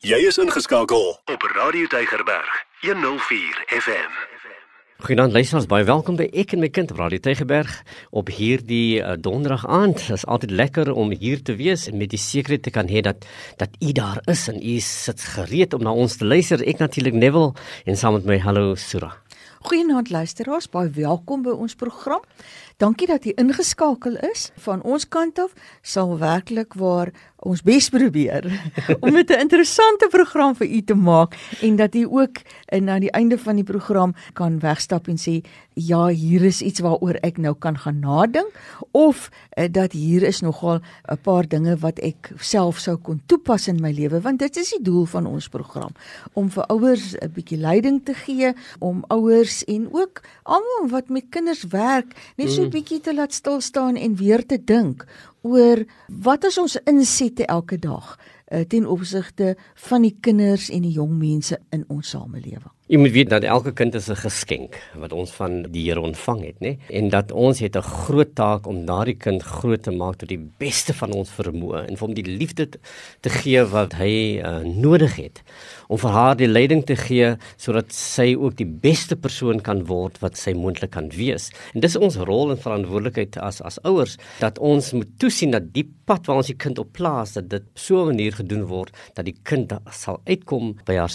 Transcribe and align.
Jy 0.00 0.16
is 0.24 0.38
ingeskakel 0.40 1.10
op 1.28 1.42
Radio 1.52 1.84
Tygerberg 1.92 2.48
104 2.80 3.58
FM. 3.68 4.14
Goeienaand 5.04 5.34
luisteraars, 5.36 5.66
baie 5.68 5.84
welkom 5.84 6.16
by 6.16 6.24
Ek 6.40 6.54
en 6.56 6.62
my 6.64 6.70
kind 6.72 6.94
op 6.94 7.02
Radio 7.02 7.20
Tygerberg 7.20 7.74
op 8.16 8.32
hierdie 8.32 9.02
uh, 9.02 9.18
donderdag 9.20 9.66
aand. 9.68 10.00
Dit 10.00 10.16
is 10.16 10.24
altyd 10.24 10.56
lekker 10.56 10.88
om 10.96 11.12
hier 11.12 11.44
te 11.44 11.52
wees 11.60 11.84
en 11.90 12.00
met 12.00 12.14
die 12.16 12.22
sekerheid 12.22 12.64
te 12.64 12.72
kan 12.72 12.88
hê 12.88 13.04
dat 13.04 13.28
dat 13.60 13.76
u 13.76 13.92
daar 13.92 14.22
is 14.24 14.46
en 14.48 14.56
u 14.64 14.78
sit 14.80 15.20
gereed 15.36 15.76
om 15.76 15.84
na 15.84 15.92
ons 15.92 16.16
te 16.16 16.24
luister. 16.24 16.64
Ek 16.64 16.80
natuurlik 16.80 17.20
Neville 17.20 17.52
en 17.84 18.00
saam 18.00 18.16
met 18.16 18.24
my 18.24 18.40
hallo 18.40 18.72
Sura. 18.80 19.18
Goeienaand 19.68 20.08
luisteraars, 20.08 20.70
baie 20.72 20.88
welkom 20.96 21.44
by 21.44 21.52
ons 21.52 21.76
program. 21.76 22.24
Dankie 22.80 23.04
dat 23.10 23.26
jy 23.28 23.34
ingeskakel 23.36 24.14
is. 24.30 24.46
Van 24.64 24.80
ons 24.88 25.04
kant 25.04 25.36
af 25.42 25.52
sal 25.84 26.14
werklik 26.16 26.72
waar 26.80 27.10
ons 27.40 27.62
bes 27.64 27.88
probeer 27.92 28.44
om 29.04 29.14
dit 29.16 29.30
'n 29.30 29.40
interessante 29.40 30.08
program 30.12 30.54
vir 30.54 30.68
u 30.68 30.80
te 30.82 30.94
maak 30.94 31.36
en 31.60 31.76
dat 31.76 31.94
u 31.94 32.04
ook 32.04 32.36
aan 32.68 33.00
die 33.00 33.10
einde 33.10 33.38
van 33.38 33.56
die 33.56 33.64
program 33.64 34.14
kan 34.32 34.58
wegstap 34.60 35.08
en 35.08 35.16
sê 35.16 35.40
ja, 35.74 36.08
hier 36.08 36.44
is 36.44 36.60
iets 36.62 36.80
waaroor 36.80 37.16
ek 37.22 37.38
nou 37.38 37.54
kan 37.54 37.78
gaan 37.78 38.00
nadink 38.00 38.52
of 38.90 39.30
uh, 39.56 39.64
dat 39.70 39.92
hier 39.92 40.22
is 40.22 40.40
nogal 40.40 40.80
'n 41.08 41.18
paar 41.22 41.48
dinge 41.48 41.76
wat 41.76 41.98
ek 41.98 42.32
self 42.38 42.78
sou 42.78 42.96
kon 42.96 43.22
toepas 43.26 43.68
in 43.68 43.80
my 43.80 43.92
lewe 43.92 44.20
want 44.20 44.38
dit 44.38 44.56
is 44.56 44.70
die 44.70 44.82
doel 44.82 45.06
van 45.06 45.26
ons 45.26 45.48
program 45.48 45.92
om 46.32 46.50
vir 46.50 46.64
ouers 46.66 47.16
'n 47.16 47.32
bietjie 47.32 47.58
leiding 47.58 48.04
te 48.04 48.14
gee, 48.14 48.52
om 48.78 49.04
ouers 49.08 49.64
en 49.64 49.88
ook 49.92 50.20
almal 50.42 50.88
wat 50.88 51.08
met 51.08 51.24
kinders 51.30 51.64
werk 51.64 52.12
net 52.36 52.50
so 52.50 52.68
'n 52.70 52.78
bietjie 52.78 53.00
te 53.02 53.14
laat 53.14 53.32
stil 53.34 53.60
staan 53.60 53.96
en 53.96 54.14
weer 54.14 54.46
te 54.46 54.56
dink 54.64 55.02
oor 55.42 55.82
wat 56.06 56.44
is 56.44 56.58
ons 56.58 56.76
insette 56.86 57.46
elke 57.46 57.78
dag 57.78 58.14
uh, 58.14 58.60
ten 58.60 58.86
opsigte 58.86 59.56
van 59.74 60.06
die 60.06 60.16
kinders 60.20 60.68
en 60.70 60.86
die 60.86 60.94
jong 60.94 61.18
mense 61.18 61.58
in 61.74 61.84
ons 61.88 62.08
samelewing. 62.14 62.70
Jy 62.90 62.98
moet 62.98 63.12
weet 63.14 63.28
dat 63.30 63.44
elke 63.46 63.70
kind 63.70 63.94
is 63.94 64.08
'n 64.10 64.18
geskenk 64.18 64.74
wat 64.98 65.12
ons 65.12 65.30
van 65.30 65.62
die 65.62 65.84
Here 65.86 66.00
ontvang 66.00 66.40
het, 66.44 66.58
nê? 66.58 66.78
En 66.90 67.08
dat 67.08 67.30
ons 67.30 67.58
het 67.60 67.76
'n 67.76 67.82
groot 67.82 68.34
taak 68.34 68.66
om 68.66 68.84
daardie 68.84 69.14
kind 69.14 69.42
groot 69.42 69.82
te 69.82 69.90
maak 69.90 70.16
tot 70.16 70.28
die 70.28 70.50
beste 70.58 70.92
van 70.94 71.12
ons 71.12 71.30
vermoë 71.30 71.86
en 71.86 71.96
vir 71.96 72.06
hom 72.06 72.14
die 72.14 72.36
liefde 72.38 72.68
te 73.20 73.30
gee 73.30 73.64
wat 73.64 73.92
hy 73.92 74.42
uh, 74.42 74.58
nodig 74.64 75.16
het 75.16 75.42
om 75.88 75.98
vir 75.98 76.10
haar 76.10 76.36
die 76.36 76.48
leiding 76.48 76.84
te 76.84 76.96
gee 76.96 77.36
sodat 77.56 77.92
sy 77.92 78.34
ook 78.34 78.56
die 78.56 78.66
beste 78.66 79.16
persoon 79.16 79.60
kan 79.60 79.86
word 79.86 80.18
wat 80.18 80.36
sy 80.36 80.52
moontlik 80.52 80.90
kan 80.90 81.08
wees. 81.10 81.50
En 81.74 81.80
dis 81.80 81.96
ons 81.96 82.16
rol 82.16 82.50
en 82.50 82.58
verantwoordelikheid 82.58 83.38
as 83.38 83.62
as 83.62 83.78
ouers 83.84 84.16
dat 84.40 84.58
ons 84.58 84.92
moet 84.92 85.18
toesien 85.18 85.50
dat 85.50 85.72
die 85.72 85.88
pad 86.10 86.26
waar 86.26 86.36
ons 86.36 86.50
die 86.50 86.58
kind 86.58 86.78
op 86.78 86.92
plaas 86.92 87.32
dat 87.32 87.48
dit 87.48 87.62
so 87.74 88.02
'n 88.02 88.06
manier 88.06 88.32
gedoen 88.32 88.64
word 88.66 88.90
dat 89.14 89.24
die 89.24 89.36
kind 89.44 89.72
sal 89.92 90.20
uitkom 90.26 90.76
by 90.86 90.94
haar 90.96 91.12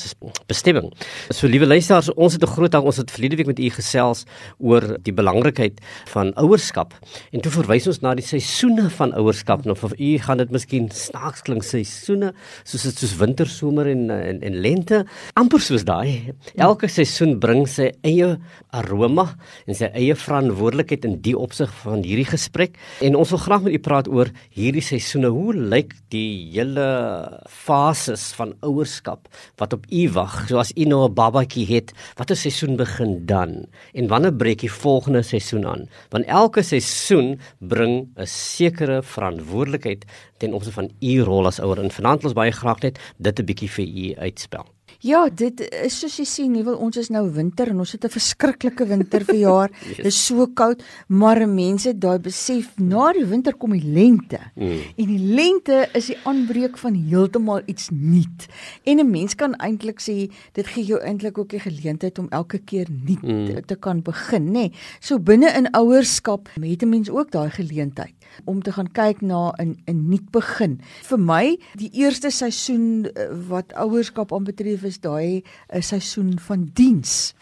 bestemming. 0.47 0.93
So 1.31 1.47
liewe 1.47 1.64
luisteraars, 1.67 2.13
ons 2.13 2.33
het 2.33 2.43
'n 2.43 2.47
groot 2.47 2.71
dag, 2.71 2.83
ons 2.83 2.97
het 2.97 3.11
verlede 3.11 3.35
week 3.35 3.47
met 3.47 3.59
u 3.59 3.69
gesels 3.69 4.25
oor 4.57 4.97
die 5.01 5.13
belangrikheid 5.13 5.81
van 6.05 6.33
ouerskap. 6.35 6.93
En 7.31 7.41
toe 7.41 7.51
verwys 7.51 7.87
ons 7.87 8.01
na 8.01 8.13
die 8.15 8.25
seisoene 8.25 8.89
van 8.89 9.13
ouerskap. 9.13 9.65
Nou 9.65 9.75
vir 9.75 9.93
u 9.99 10.17
gaan 10.17 10.37
dit 10.37 10.51
miskien 10.51 10.89
snaaks 10.89 11.41
klink 11.41 11.63
seisoene, 11.63 12.33
soos 12.63 12.83
dit 12.83 12.97
soos 12.97 13.15
winter, 13.17 13.47
somer 13.47 13.87
en 13.87 14.09
en, 14.09 14.41
en 14.41 14.55
lente, 14.61 15.05
amper 15.33 15.61
soos 15.61 15.83
daai. 15.83 16.33
Elke 16.55 16.87
seisoen 16.87 17.39
bring 17.39 17.67
sy 17.67 17.91
eie 18.03 18.37
aroma 18.69 19.35
en 19.67 19.75
sy 19.75 19.89
eie 19.93 20.15
verantwoordelikheid 20.15 21.05
in 21.05 21.21
die 21.21 21.37
opsig 21.37 21.71
van 21.83 22.03
hierdie 22.03 22.27
gesprek. 22.29 22.77
En 23.01 23.15
ons 23.15 23.29
wil 23.29 23.39
graag 23.39 23.63
met 23.63 23.73
u 23.73 23.79
praat 23.79 24.07
oor 24.07 24.29
hierdie 24.49 24.83
seisoene. 24.83 25.27
Hoe 25.27 25.53
lyk 25.53 25.93
die 26.09 26.51
hele 26.53 26.87
fases 27.47 28.33
van 28.37 28.53
ouerskap 28.65 29.29
wat 29.59 29.73
op 29.73 29.85
u 29.89 30.09
wag. 30.15 30.47
So 30.49 30.59
as 30.61 30.73
u 30.75 30.85
nou 30.85 31.05
'n 31.07 31.13
babatjie 31.13 31.54
het, 31.63 31.93
watter 32.19 32.35
seisoen 32.35 32.75
begin 32.75 33.25
dan? 33.25 33.65
En 33.93 34.07
wanneer 34.11 34.35
breek 34.35 34.59
die 34.59 34.71
volgende 34.71 35.23
seisoen 35.23 35.65
aan? 35.65 35.87
Want 36.09 36.25
elke 36.25 36.61
seisoen 36.61 37.39
bring 37.59 38.11
'n 38.15 38.27
sekere 38.27 39.03
verantwoordelikheid 39.03 40.05
ten 40.37 40.53
opsigte 40.53 40.81
van 40.81 40.91
u 40.99 41.21
rol 41.21 41.45
as 41.45 41.59
ouer. 41.59 41.79
En 41.79 41.91
vanaand 41.91 42.23
ons 42.23 42.33
baie 42.33 42.51
graag 42.51 42.81
net 42.81 42.99
dit 43.17 43.39
'n 43.39 43.45
bietjie 43.45 43.69
vir 43.69 43.85
u 43.85 44.15
uitspel. 44.15 44.74
Ja, 45.05 45.27
dit 45.29 45.61
is 45.85 45.99
soos 46.01 46.15
jy 46.17 46.23
sien, 46.25 46.53
nie 46.55 46.63
wil 46.65 46.79
ons 46.81 46.97
is 46.97 47.11
nou 47.13 47.27
winter 47.35 47.69
en 47.69 47.83
ons 47.83 47.91
het 47.93 48.05
'n 48.05 48.09
verskriklike 48.09 48.87
winter 48.89 49.21
vir 49.21 49.37
jaar. 49.37 49.69
yes. 49.85 49.97
Dit 49.97 50.05
is 50.09 50.25
so 50.25 50.47
koud, 50.47 50.81
maar 51.07 51.37
mense 51.47 51.93
daai 51.93 52.17
besef 52.17 52.73
na 52.79 53.13
die 53.13 53.25
winter 53.25 53.53
kom 53.53 53.77
die 53.77 53.85
lente. 53.85 54.39
Mm. 54.55 54.79
En 54.97 55.05
die 55.05 55.19
lente 55.19 55.89
is 55.93 56.07
die 56.07 56.17
aanbreek 56.25 56.77
van 56.77 56.95
heeltemal 56.97 57.61
iets 57.67 57.89
nuut. 57.93 58.47
En 58.83 58.97
'n 58.97 59.11
mens 59.11 59.35
kan 59.35 59.53
eintlik 59.61 60.01
sê 60.01 60.31
dit 60.53 60.67
gee 60.67 60.85
jou 60.85 60.99
eintlik 60.99 61.37
ook 61.37 61.49
die 61.49 61.59
geleentheid 61.61 62.17
om 62.17 62.27
elke 62.29 62.57
keer 62.57 62.87
nuut 62.89 63.21
mm. 63.21 63.65
te 63.65 63.75
kan 63.75 64.01
begin, 64.01 64.45
nê. 64.45 64.51
Nee. 64.51 64.71
So 64.99 65.19
binne 65.19 65.53
in 65.53 65.69
ouerskap 65.69 66.49
het 66.57 66.81
'n 66.81 66.89
mens 66.89 67.09
ook 67.09 67.31
daai 67.31 67.51
geleentheid 67.51 68.15
om 68.43 68.61
te 68.61 68.71
gaan 68.71 68.91
kyk 68.91 69.21
na 69.21 69.53
'n 69.57 69.77
'n 69.87 70.09
nuut 70.09 70.31
begin. 70.31 70.79
Vir 71.03 71.19
my, 71.19 71.57
die 71.75 71.91
eerste 71.93 72.29
seisoen 72.29 73.05
eh, 73.05 73.27
wat 73.47 73.73
ouerskap 73.73 74.33
aanbetref 74.33 74.83
is 74.83 74.99
daai 74.99 75.41
'n 75.41 75.43
eh, 75.67 75.81
seisoen 75.81 76.39
van 76.39 76.69
diens. 76.73 77.33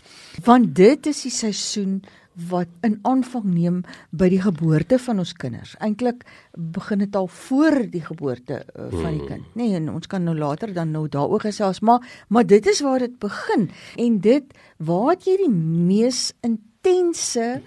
Want 0.43 0.75
dit 0.75 1.05
is 1.05 1.21
die 1.21 1.31
seisoen 1.31 2.01
wat 2.49 2.67
in 2.81 2.97
aanvang 3.05 3.45
neem 3.45 3.81
by 4.09 4.29
die 4.31 4.41
geboorte 4.41 4.97
van 4.99 5.21
ons 5.21 5.33
kinders. 5.37 5.75
Eintlik 5.83 6.23
begin 6.53 7.03
dit 7.03 7.15
al 7.15 7.27
voor 7.27 7.77
die 7.91 8.01
geboorte 8.01 8.63
uh, 8.63 8.87
van 8.89 9.11
die 9.11 9.19
hmm. 9.19 9.27
kind. 9.27 9.55
Nee, 9.59 9.75
en 9.77 9.91
ons 9.93 10.07
kan 10.09 10.23
nou 10.23 10.35
later 10.37 10.73
dan 10.73 10.91
nou 10.91 11.05
daaroor 11.07 11.45
gesels, 11.45 11.79
maar 11.79 12.01
maar 12.27 12.47
dit 12.47 12.65
is 12.67 12.81
waar 12.81 12.99
dit 12.99 13.19
begin 13.19 13.69
en 13.97 14.19
dit 14.19 14.57
waar 14.77 15.15
jy 15.19 15.37
die 15.45 15.53
mees 15.53 16.33
intense 16.41 17.61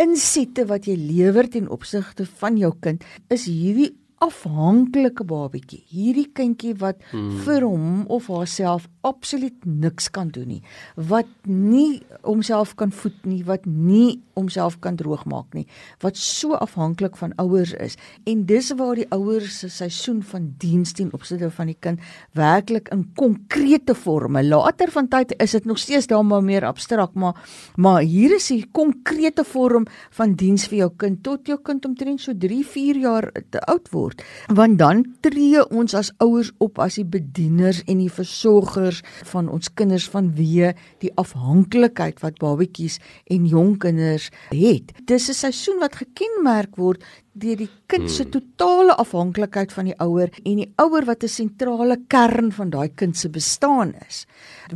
insette 0.00 0.64
wat 0.70 0.86
jy 0.88 0.96
lewer 0.96 1.48
ten 1.50 1.68
opsigte 1.68 2.26
van 2.40 2.56
jou 2.60 2.72
kind 2.80 3.04
is 3.28 3.44
hierdie 3.50 3.92
afhanklike 4.22 5.24
babatjie. 5.26 5.82
Hierdie 5.90 6.28
kindjie 6.36 6.76
wat 6.78 7.00
hmm. 7.10 7.40
vir 7.42 7.64
hom 7.66 8.04
of 8.12 8.28
haarself 8.30 8.86
absoluut 9.02 9.64
niks 9.66 10.08
kan 10.14 10.30
doen 10.30 10.48
nie. 10.54 10.60
Wat 10.94 11.30
nie 11.48 12.02
homself 12.22 12.76
kan 12.78 12.92
voed 12.94 13.18
nie, 13.26 13.40
wat 13.48 13.66
nie 13.66 14.20
homself 14.38 14.78
kan 14.84 14.96
droogmaak 14.96 15.56
nie, 15.56 15.66
wat 16.04 16.16
so 16.16 16.54
afhanklik 16.56 17.18
van 17.20 17.34
ouers 17.42 17.74
is. 17.82 17.98
En 18.28 18.44
dis 18.48 18.70
waar 18.78 19.00
die 19.00 19.08
ouers 19.12 19.58
se 19.64 19.70
seisoen 19.72 20.22
van 20.30 20.52
diens 20.62 20.94
teen 20.96 21.10
opsigte 21.12 21.50
van 21.52 21.72
die 21.72 21.78
kind 21.78 22.00
werklik 22.38 22.92
in 22.94 23.04
konkrete 23.18 23.96
forme. 23.98 24.44
Later 24.46 24.92
van 24.94 25.10
tyd 25.12 25.34
is 25.42 25.56
dit 25.58 25.66
nog 25.68 25.82
steeds 25.82 26.08
daar 26.12 26.24
maar 26.24 26.44
meer 26.44 26.64
abstrakt, 26.68 27.18
maar 27.18 27.34
maar 27.76 28.02
hier 28.06 28.36
is 28.36 28.48
die 28.52 28.64
konkrete 28.72 29.44
vorm 29.44 29.88
van 30.14 30.36
diens 30.38 30.68
vir 30.70 30.84
jou 30.84 30.90
kind 31.04 31.22
tot 31.26 31.48
jou 31.50 31.58
kind 31.64 31.84
omtrent 31.88 32.22
so 32.22 32.36
3, 32.38 32.62
4 32.64 33.02
jaar 33.02 33.30
oud 33.66 33.90
word 33.92 34.11
word. 34.12 34.24
Want 34.56 34.78
dan 34.78 35.04
tree 35.20 35.62
ons 35.70 35.94
as 35.94 36.12
ouers 36.18 36.52
op 36.58 36.78
as 36.78 36.96
die 36.96 37.04
bedieners 37.04 37.82
en 37.86 37.98
die 37.98 38.10
versorgers 38.10 39.02
van 39.24 39.48
ons 39.48 39.72
kinders 39.74 40.08
van 40.08 40.34
wie 40.36 40.72
die 41.00 41.12
afhanklikheid 41.16 42.20
wat 42.22 42.38
babatjies 42.38 42.98
en 43.30 43.46
jong 43.46 43.78
kinders 43.78 44.30
het. 44.50 44.92
Dis 45.06 45.28
'n 45.28 45.34
seisoen 45.34 45.78
wat 45.80 45.96
gekenmerk 45.96 46.76
word 46.76 47.02
deur 47.32 47.56
die 47.56 47.68
kind 47.88 48.10
se 48.12 48.26
hmm. 48.26 48.32
totale 48.34 48.94
afhanklikheid 49.00 49.72
van 49.72 49.88
die 49.88 49.94
ouer 50.04 50.28
en 50.44 50.58
die 50.60 50.68
ouer 50.82 51.06
wat 51.08 51.24
'n 51.24 51.28
sentrale 51.32 51.96
kern 52.08 52.52
van 52.52 52.70
daai 52.70 52.88
kind 52.94 53.16
se 53.16 53.28
bestaan 53.28 53.94
is. 54.08 54.26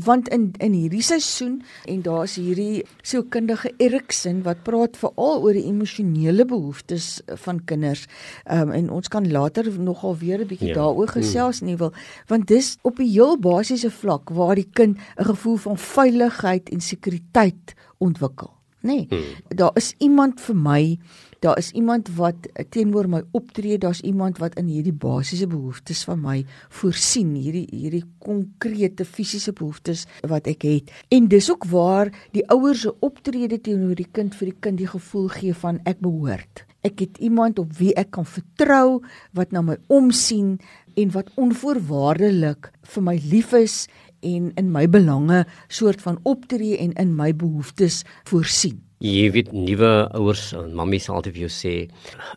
Want 0.05 0.29
in 0.29 0.53
in 0.59 0.73
hierdie 0.73 1.03
seisoen 1.03 1.63
en 1.85 2.03
daar's 2.03 2.37
hierdie 2.37 2.85
sielkundige 3.03 3.73
Erikson 3.77 4.43
wat 4.43 4.63
praat 4.63 4.97
veral 4.97 5.43
oor 5.43 5.53
die 5.53 5.67
emosionele 5.69 6.45
behoeftes 6.45 7.21
van 7.27 7.65
kinders. 7.65 8.07
Um, 8.51 8.71
en 8.71 8.91
ons 8.91 9.09
kan 9.09 9.31
later 9.31 9.81
nogal 9.81 10.17
weer 10.17 10.41
'n 10.41 10.47
bietjie 10.47 10.69
ja. 10.69 10.75
daaroor 10.75 11.13
hmm. 11.13 11.23
gesels 11.23 11.61
nie 11.61 11.77
wil 11.77 11.93
want 12.27 12.47
dis 12.47 12.79
op 12.83 12.99
'n 12.99 13.11
heel 13.11 13.37
basiese 13.39 13.91
vlak 13.91 14.31
waar 14.31 14.55
die 14.55 14.71
kind 14.73 14.97
'n 14.97 15.25
gevoel 15.25 15.57
van 15.57 15.79
veiligheid 15.79 16.69
en 16.69 16.81
sekuriteit 16.81 17.75
ontwikkel. 17.99 18.51
Nee, 18.81 19.07
hmm. 19.09 19.25
daar 19.49 19.71
is 19.75 19.95
iemand 19.99 20.41
vir 20.41 20.57
my 20.57 20.99
daar 21.41 21.59
is 21.59 21.71
iemand 21.71 22.09
wat 22.17 22.49
teenoor 22.71 23.09
my 23.09 23.23
optree, 23.37 23.79
daar's 23.79 24.01
iemand 24.01 24.39
wat 24.39 24.57
in 24.61 24.69
hierdie 24.71 24.95
basiese 24.95 25.47
behoeftes 25.47 26.05
van 26.09 26.21
my 26.23 26.37
voorsien, 26.69 27.35
hierdie 27.35 27.67
hierdie 27.71 28.05
konkrete 28.23 29.05
fisiese 29.05 29.53
behoeftes 29.53 30.07
wat 30.27 30.49
ek 30.51 30.67
het. 30.69 30.95
En 31.13 31.29
dis 31.29 31.51
ook 31.53 31.69
waar 31.71 32.13
die 32.37 32.47
ouers 32.53 32.87
se 32.87 32.95
optrede 33.05 33.61
teenoor 33.61 33.97
die 33.99 34.09
kind 34.13 34.35
vir 34.39 34.53
die 34.53 34.59
kind 34.61 34.81
die 34.81 34.91
gevoel 34.91 35.29
gee 35.37 35.55
van 35.55 35.81
ek 35.85 36.01
behoort. 36.05 36.65
Ek 36.87 37.01
het 37.03 37.19
iemand 37.19 37.59
op 37.59 37.73
wie 37.81 37.93
ek 37.99 38.13
kan 38.15 38.27
vertrou, 38.29 39.03
wat 39.35 39.53
na 39.53 39.63
my 39.65 39.77
omsien 39.91 40.57
en 40.97 41.13
wat 41.13 41.33
onvoorwaardelik 41.35 42.71
vir 42.95 43.05
my 43.05 43.17
lief 43.27 43.53
is 43.59 43.85
en 44.23 44.53
in 44.57 44.73
my 44.73 44.87
belange 44.89 45.45
soort 45.69 46.03
van 46.03 46.21
optree 46.25 46.79
en 46.79 46.95
in 46.97 47.15
my 47.19 47.33
behoeftes 47.37 48.05
voorsien. 48.31 48.86
Jy 49.05 49.27
weet 49.29 49.51
nuwe 49.53 49.89
ouers 50.17 50.55
en 50.57 50.71
mammies 50.73 51.05
sal 51.05 51.19
altyd 51.19 51.35
vir 51.37 51.43
jou 51.47 51.53
sê 51.53 51.73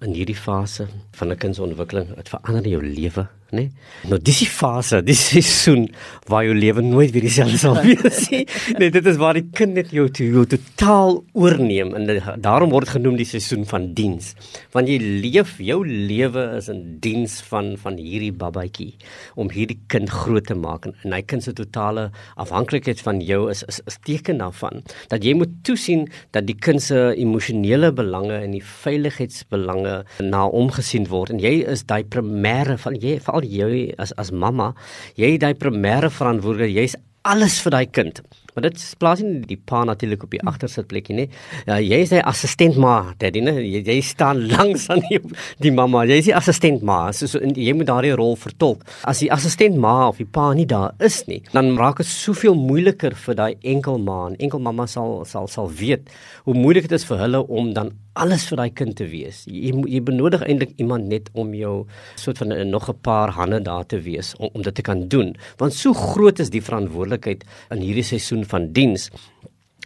in 0.04 0.16
hierdie 0.18 0.36
fase 0.36 0.90
van 1.16 1.32
'n 1.32 1.40
kind 1.40 1.56
se 1.56 1.64
ontwikkeling, 1.64 2.16
dit 2.16 2.30
verander 2.30 2.68
jou 2.68 2.82
lewe 2.84 3.28
né? 3.52 3.68
Nee? 3.70 4.10
Nou 4.10 4.20
dis 4.22 4.42
die 4.44 4.50
fase, 4.50 5.02
dis 5.10 5.22
seisoen 5.32 5.88
waar 6.30 6.46
jou 6.46 6.56
lewe 6.58 6.84
nooit 6.86 7.14
weer 7.16 7.26
dieselfde 7.26 7.60
sal 7.62 7.80
wees 7.84 8.30
nie. 8.32 8.46
Nee, 8.80 8.92
dit 8.94 9.06
is 9.10 9.18
waar 9.20 9.36
die 9.36 9.48
kind 9.56 9.76
net 9.76 9.90
jou 9.94 10.06
toe 10.14 10.28
jou 10.30 10.46
totaal 10.48 11.18
oorneem 11.38 11.92
en 11.98 12.08
daarom 12.42 12.72
word 12.72 12.94
genoem 12.96 13.18
die 13.20 13.28
seisoen 13.28 13.66
van 13.68 13.90
diens. 13.98 14.34
Want 14.76 14.92
jy 14.92 15.00
leef 15.00 15.58
jou 15.64 15.82
lewe 15.88 16.46
is 16.60 16.70
in 16.72 16.84
diens 17.04 17.40
van 17.50 17.74
van 17.82 17.98
hierdie 18.00 18.34
babatjie 18.36 18.92
om 19.40 19.50
hierdie 19.54 19.80
kind 19.92 20.12
groot 20.14 20.48
te 20.50 20.58
maak 20.58 20.88
en, 20.88 20.96
en 21.04 21.16
hy 21.16 21.22
kind 21.28 21.44
se 21.46 21.54
totale 21.58 22.10
afhanklikheid 22.42 23.02
van 23.06 23.22
jou 23.26 23.42
is 23.52 23.64
is, 23.68 23.82
is 23.90 24.00
teken 24.08 24.42
daarvan 24.42 24.84
dat 25.12 25.26
jy 25.26 25.36
moet 25.38 25.52
toesien 25.68 26.06
dat 26.36 26.48
die 26.48 26.58
kind 26.58 26.84
se 26.84 26.98
emosionele 27.20 27.92
belange 27.96 28.38
en 28.40 28.56
die 28.56 28.64
veiligheidsbelange 28.64 29.96
na 30.24 30.46
omgesien 30.62 31.08
word 31.12 31.34
en 31.34 31.42
jy 31.44 31.60
is 31.74 31.86
daai 31.90 32.04
primêre 32.16 32.78
van 32.82 32.98
jy 33.00 33.18
veral 33.24 33.39
jy 33.48 33.94
as 33.98 34.14
as 34.18 34.32
mamma, 34.32 34.74
jy 35.20 35.36
het 35.36 35.46
daai 35.46 35.54
primêre 35.54 36.12
verantwoordelikheid, 36.14 36.78
jy's 36.80 36.98
alles 37.28 37.60
vir 37.64 37.76
daai 37.76 37.88
kind. 37.92 38.22
Maar 38.54 38.66
dit 38.66 38.82
plaas 39.00 39.22
nie 39.24 39.40
die 39.48 39.58
pa 39.70 39.84
natuurlik 39.88 40.24
op 40.26 40.32
die 40.34 40.42
agtersitplekkie 40.50 41.16
nie. 41.16 41.26
Ja, 41.68 41.78
jy 41.80 42.02
is 42.04 42.12
sy 42.12 42.22
assistent 42.28 42.80
ma, 42.82 43.14
daddy, 43.22 43.44
nee, 43.46 43.62
jy, 43.68 43.84
jy 43.88 44.00
staan 44.04 44.42
langs 44.54 44.88
aan 44.92 45.04
die, 45.08 45.20
die 45.64 45.72
mamma. 45.76 46.06
Jy 46.10 46.20
is 46.24 46.30
die 46.32 46.36
assistent 46.36 46.84
ma, 46.86 47.00
so, 47.16 47.30
so 47.30 47.40
jy 47.40 47.76
moet 47.78 47.90
daardie 47.92 48.16
rol 48.20 48.36
vertolk. 48.40 48.84
As 49.08 49.22
die 49.24 49.32
assistent 49.32 49.78
ma 49.80 50.10
of 50.10 50.20
die 50.20 50.28
pa 50.28 50.50
nie 50.58 50.68
daar 50.70 50.98
is 51.06 51.22
nie, 51.30 51.40
dan 51.54 51.76
raak 51.80 52.02
dit 52.02 52.10
soveel 52.10 52.58
moeiliker 52.60 53.16
vir 53.28 53.40
daai 53.40 53.54
enkel 53.76 54.02
ma. 54.04 54.22
Enkel 54.40 54.64
mamma 54.66 54.90
sal 54.90 55.22
sal 55.30 55.48
sal 55.52 55.70
weet 55.80 56.10
hoe 56.48 56.58
moeilik 56.58 56.90
dit 56.90 56.98
is 56.98 57.08
vir 57.08 57.22
hulle 57.22 57.44
om 57.48 57.74
dan 57.76 57.94
alles 58.20 58.48
vir 58.50 58.60
daai 58.62 58.74
kind 58.76 58.96
te 59.00 59.08
wees. 59.10 59.44
Jy 59.48 59.74
jy 59.88 60.02
benodig 60.06 60.44
eintlik 60.46 60.76
iemand 60.82 61.10
net 61.12 61.30
om 61.34 61.54
jou 61.56 61.76
soort 62.20 62.42
van 62.44 62.56
nog 62.70 62.90
'n 62.90 63.00
paar 63.02 63.30
hande 63.32 63.62
daar 63.62 63.86
te 63.86 64.02
wees 64.02 64.36
om, 64.38 64.50
om 64.54 64.62
dit 64.62 64.76
te 64.76 64.82
kan 64.82 65.08
doen. 65.08 65.36
Want 65.58 65.74
so 65.74 65.94
groot 65.94 66.40
is 66.40 66.50
die 66.50 66.62
verantwoordelikheid 66.62 67.44
in 67.70 67.82
hierdie 67.82 68.04
seisoen 68.04 68.46
van 68.46 68.72
diens 68.72 69.10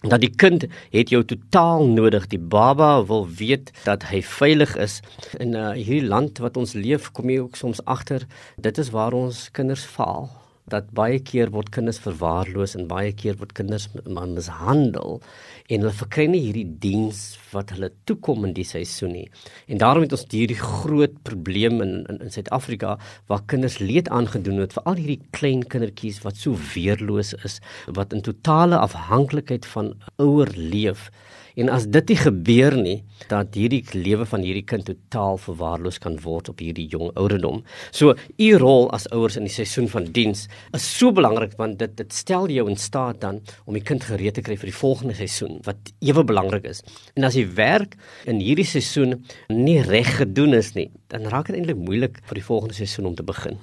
dat 0.03 0.19
die 0.19 0.35
kind 0.35 0.65
het 0.91 1.09
jou 1.09 1.23
totaal 1.23 1.87
nodig. 1.87 2.27
Die 2.27 2.39
baba 2.39 3.05
wil 3.05 3.27
weet 3.27 3.71
dat 3.83 4.03
hy 4.03 4.21
veilig 4.21 4.75
is 4.75 5.01
in 5.39 5.55
uh, 5.55 5.71
hierdie 5.71 6.07
land 6.07 6.37
wat 6.37 6.57
ons 6.57 6.73
leef. 6.73 7.11
Kom 7.11 7.29
jy 7.29 7.39
ook 7.39 7.55
soms 7.55 7.83
agter 7.85 8.27
dit 8.57 8.77
is 8.77 8.89
waar 8.89 9.13
ons 9.13 9.49
kinders 9.51 9.85
faal 9.85 10.42
dat 10.71 10.91
baie 10.95 11.19
keer 11.19 11.51
word 11.51 11.71
kinders 11.75 11.99
verwaarloos 12.03 12.75
en 12.79 12.87
baie 12.87 13.11
keer 13.11 13.35
word 13.39 13.51
kinders 13.57 13.89
mishandel 14.07 15.19
en 15.67 15.83
hulle 15.83 15.95
verkry 15.97 16.25
nie 16.31 16.41
hierdie 16.45 16.67
diens 16.85 17.23
wat 17.51 17.73
hulle 17.75 17.91
toekom 18.09 18.47
in 18.47 18.55
die 18.55 18.67
seisoen 18.67 19.13
nie. 19.17 19.25
En 19.67 19.81
daarom 19.81 20.05
het 20.05 20.15
ons 20.15 20.25
hierdie 20.31 20.59
groot 20.59 21.15
probleem 21.27 21.81
in 21.83 21.93
in, 22.09 22.19
in 22.25 22.31
Suid-Afrika 22.31 22.97
waar 23.31 23.43
kinders 23.51 23.79
leed 23.83 24.09
aangedoen 24.09 24.63
het 24.63 24.73
vir 24.77 24.87
al 24.89 24.99
hierdie 24.99 25.21
klein 25.35 25.63
kindertjies 25.67 26.21
wat 26.25 26.39
so 26.39 26.57
weerloos 26.73 27.33
is, 27.43 27.59
wat 27.99 28.13
in 28.13 28.23
totale 28.25 28.79
afhanklikheid 28.79 29.67
van 29.75 29.93
ouer 30.17 30.51
leef. 30.55 31.09
En 31.59 31.69
as 31.69 31.85
dit 31.85 32.09
nie 32.09 32.17
gebeur 32.17 32.75
nie, 32.77 32.97
dat 33.29 33.55
hierdie 33.57 33.83
lewe 33.93 34.25
van 34.29 34.43
hierdie 34.45 34.65
kind 34.67 34.87
totaal 34.87 35.37
verwaarloos 35.41 35.99
kan 36.03 36.17
word 36.23 36.49
op 36.49 36.61
hierdie 36.63 36.87
jong 36.91 37.11
ouderdom. 37.19 37.61
So 37.91 38.15
u 38.37 38.49
rol 38.61 38.89
as 38.95 39.07
ouers 39.13 39.37
in 39.39 39.47
die 39.47 39.53
seisoen 39.53 39.87
van 39.91 40.09
diens 40.15 40.47
is 40.73 40.87
so 40.97 41.13
belangrik 41.15 41.55
want 41.59 41.79
dit 41.79 41.95
dit 41.97 42.13
stel 42.13 42.49
jou 42.51 42.67
in 42.69 42.79
staat 42.79 43.21
dan 43.21 43.41
om 43.65 43.77
die 43.77 43.85
kind 43.85 44.03
gereed 44.03 44.37
te 44.37 44.43
kry 44.45 44.57
vir 44.59 44.71
die 44.71 44.79
volgende 44.79 45.17
seisoen 45.17 45.61
wat 45.67 45.93
ewe 46.01 46.25
belangrik 46.27 46.67
is. 46.69 46.83
En 47.17 47.27
as 47.27 47.37
jy 47.37 47.45
werk 47.57 47.97
in 48.29 48.41
hierdie 48.43 48.67
seisoen 48.67 49.19
nie 49.49 49.79
reg 49.85 50.17
gedoen 50.19 50.57
is 50.57 50.73
nie, 50.77 50.89
dan 51.13 51.29
raak 51.31 51.51
dit 51.51 51.59
eintlik 51.59 51.79
moeilik 51.79 52.19
vir 52.27 52.39
die 52.39 52.45
volgende 52.45 52.77
seisoen 52.77 53.11
om 53.11 53.17
te 53.17 53.25
begin. 53.25 53.59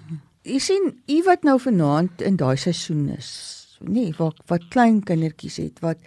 Jy 0.48 0.58
sien, 0.64 0.87
u 1.04 1.22
wat 1.26 1.42
nou 1.44 1.58
vanaand 1.60 2.22
in 2.25 2.38
daai 2.40 2.56
seisoen 2.56 3.10
is, 3.12 3.60
nee, 3.81 4.12
wat 4.19 4.41
wat 4.50 4.69
klein 4.73 5.00
kindertjies 5.06 5.56
het, 5.62 5.81
wat 5.85 5.99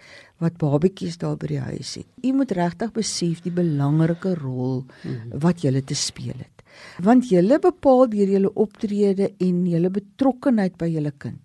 wat 0.42 0.58
babetjies 0.58 1.16
daar 1.18 1.36
by 1.40 1.48
die 1.54 1.62
huis 1.62 1.94
het. 2.00 2.08
U 2.26 2.32
moet 2.40 2.52
regtig 2.52 2.92
besef 2.92 3.40
die 3.44 3.54
belangrike 3.54 4.34
rol 4.40 4.84
mhm. 4.84 5.38
wat 5.44 5.62
julle 5.64 5.82
te 5.82 5.94
speel 5.94 6.36
het. 6.36 6.64
Want 7.06 7.30
julle 7.30 7.60
bepaal 7.62 8.08
deur 8.10 8.30
julle 8.36 8.50
optrede 8.58 9.30
en 9.38 9.66
julle 9.70 9.90
betrokkenheid 9.94 10.76
by 10.76 10.90
julle 10.90 11.14
kind 11.18 11.44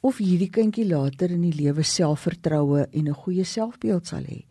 of 0.00 0.18
hierdie 0.22 0.48
kindjie 0.52 0.86
later 0.88 1.32
in 1.34 1.42
die 1.44 1.54
lewe 1.54 1.84
selfvertroue 1.84 2.86
en 2.86 3.08
'n 3.08 3.20
goeie 3.22 3.44
selfbeeld 3.44 4.06
sal 4.06 4.24
hê. 4.24 4.44